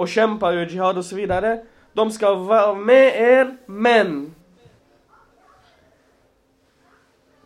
och 0.00 0.08
kämpar 0.08 0.52
i 0.52 0.64
jihad 0.70 0.98
och 0.98 1.04
så 1.04 1.16
vidare, 1.16 1.64
de 1.92 2.10
ska 2.10 2.34
vara 2.34 2.74
med 2.74 3.20
er, 3.20 3.56
men 3.66 4.34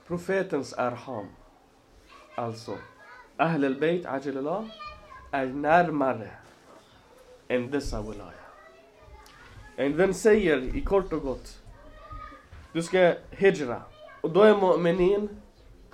profetens 0.06 0.72
arham, 0.72 1.26
alltså 2.34 2.78
Ahl 3.36 3.64
al-Bayt 3.64 4.06
Ajalallah 4.06 4.64
är 5.30 5.46
närmare 5.46 6.30
än 7.48 7.70
dessa 7.70 8.02
wilaya. 8.02 8.44
Den 9.76 10.14
säger 10.14 10.76
i 10.76 10.80
kort 10.80 11.12
och 11.12 11.22
gott, 11.22 11.58
du 12.72 12.82
ska 12.82 13.14
hijra. 13.30 13.82
Och 14.20 14.30
då 14.30 14.42
är 14.42 14.54
mu'minin, 14.54 15.28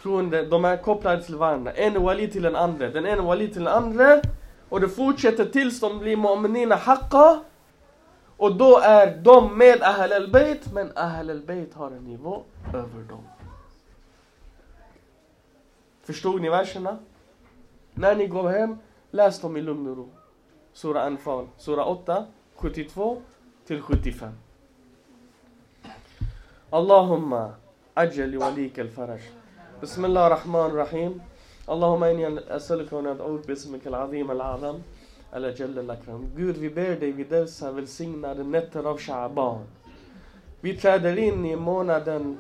troende, 0.03 0.45
de 0.45 0.65
är 0.65 0.77
kopplade 0.77 1.23
till 1.23 1.37
varandra. 1.37 1.73
En 1.73 2.03
wali 2.03 2.29
till 2.29 2.43
den 2.43 2.57
andra, 2.57 2.91
den 2.91 3.07
ena 3.07 3.23
wali 3.23 3.49
till 3.49 3.65
den 3.65 3.75
andra. 3.75 4.21
Och 4.70 4.82
det 4.82 4.90
fortsätter 4.90 5.46
tills 5.46 5.80
de 5.80 6.00
blir 6.00 6.18
mu'minina 6.18 6.76
haqqa. 6.76 7.44
Och 8.38 8.56
då 8.56 8.80
är 8.80 9.18
de 9.18 9.58
med 9.58 9.84
Ahl 9.84 10.14
al-Bayt, 10.14 10.74
men 10.74 10.92
Ahl 10.96 11.30
al-Bayt 11.30 11.74
har 11.74 11.92
en 11.92 12.04
nivå 12.04 12.44
över 12.74 13.04
dem. 13.10 13.24
Förstod 16.04 16.42
ni 16.42 16.50
verserna? 16.50 16.98
När 17.94 18.16
ni 18.16 18.28
går 18.28 18.50
hem, 18.50 18.78
läs 19.12 19.42
dem 19.42 19.58
i 19.58 19.62
lugn 19.62 19.88
och 19.88 19.98
ro. 19.98 20.10
Sura 20.74 21.02
Anfal, 21.04 21.48
Sura 21.58 21.86
8, 21.86 22.26
72 22.56 23.22
till 23.66 23.82
75. 23.82 24.32
Allahumma 26.70 27.54
ajal 27.94 28.38
walik 28.38 28.78
al-faraj. 28.78 29.22
بسم 29.82 30.06
الله 30.06 30.28
الرحمن 30.28 30.66
الرحيم 30.72 31.22
اللهم 31.70 32.04
إني 32.04 32.40
أسألك 32.50 32.94
وندعوك 32.94 33.48
باسمك 33.48 33.88
العظيم 33.88 34.32
الأعظم 34.32 34.78
الأجل 35.36 35.80
الأكرم 35.80 36.32
Gud, 36.36 36.58
vi 36.58 36.70
ber 36.70 36.96
dig 36.96 37.12
vid 37.12 37.30
dessa 37.30 37.72
välsignade 37.72 38.44
nätter 38.44 38.84
av 38.84 38.98
Shaban. 38.98 39.60
Vi 40.62 40.78
träder 40.78 41.18
in 41.18 41.46
i 41.46 41.56
månaden, 41.56 42.38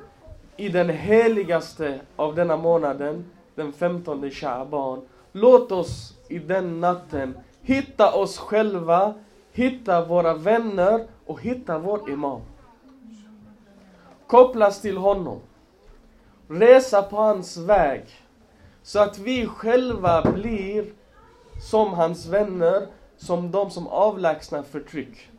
i 0.57 0.69
den 0.69 0.89
heligaste 0.89 1.99
av 2.15 2.35
denna 2.35 2.57
månaden, 2.57 3.25
den 3.55 3.73
15 3.73 4.31
Shaban. 4.31 5.01
Låt 5.31 5.71
oss 5.71 6.13
i 6.29 6.39
den 6.39 6.79
natten 6.79 7.37
hitta 7.61 8.13
oss 8.13 8.37
själva, 8.37 9.13
hitta 9.51 10.05
våra 10.05 10.33
vänner 10.33 11.05
och 11.25 11.41
hitta 11.41 11.77
vår 11.79 12.09
imam. 12.09 12.41
Kopplas 14.27 14.81
till 14.81 14.97
honom. 14.97 15.39
Resa 16.47 17.01
på 17.01 17.15
hans 17.15 17.57
väg. 17.57 18.03
Så 18.90 18.98
att 19.00 19.18
vi 19.18 19.46
själva 19.46 20.22
blir 20.32 20.84
som 21.60 21.92
hans 21.92 22.26
vänner, 22.26 22.86
som 23.16 23.50
de 23.50 23.70
som 23.70 23.86
avlägsnar 23.86 24.62
förtryck. 24.62 25.30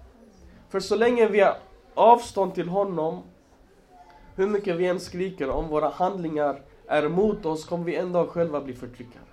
För 0.70 0.80
så 0.80 0.95
länge 0.95 1.28
vi 1.28 1.39
har 1.39 1.58
avstånd 1.93 2.56
till 2.56 2.70
honom, 2.70 3.24
hur 4.36 4.47
mycket 4.47 4.76
vi 4.76 4.88
än 4.88 4.99
skriker 4.99 5.49
om 5.49 5.68
våra 5.68 5.89
handlingar 5.89 6.62
är 6.88 7.10
mot 7.10 7.45
oss, 7.45 7.66
kommer 7.66 7.86
vi 7.86 7.95
ändå 7.95 8.28
själva 8.28 8.62
bli 8.62 8.74
förtryckare. 8.74 9.24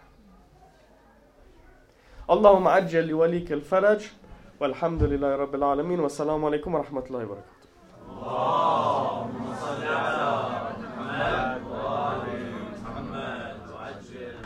Allahumma 2.26 2.70
ajjal 2.70 3.12
walik 3.12 3.50
al-faraj, 3.50 4.00
walhamdulillahi 4.58 5.36
rabbil 5.38 5.62
alamin, 5.62 6.00
wassalamu 6.00 6.46
alaikum 6.46 6.72
wa 6.72 6.82
rahmatullahi 6.82 7.24
wa 7.24 7.34
barakatuh. 7.34 7.58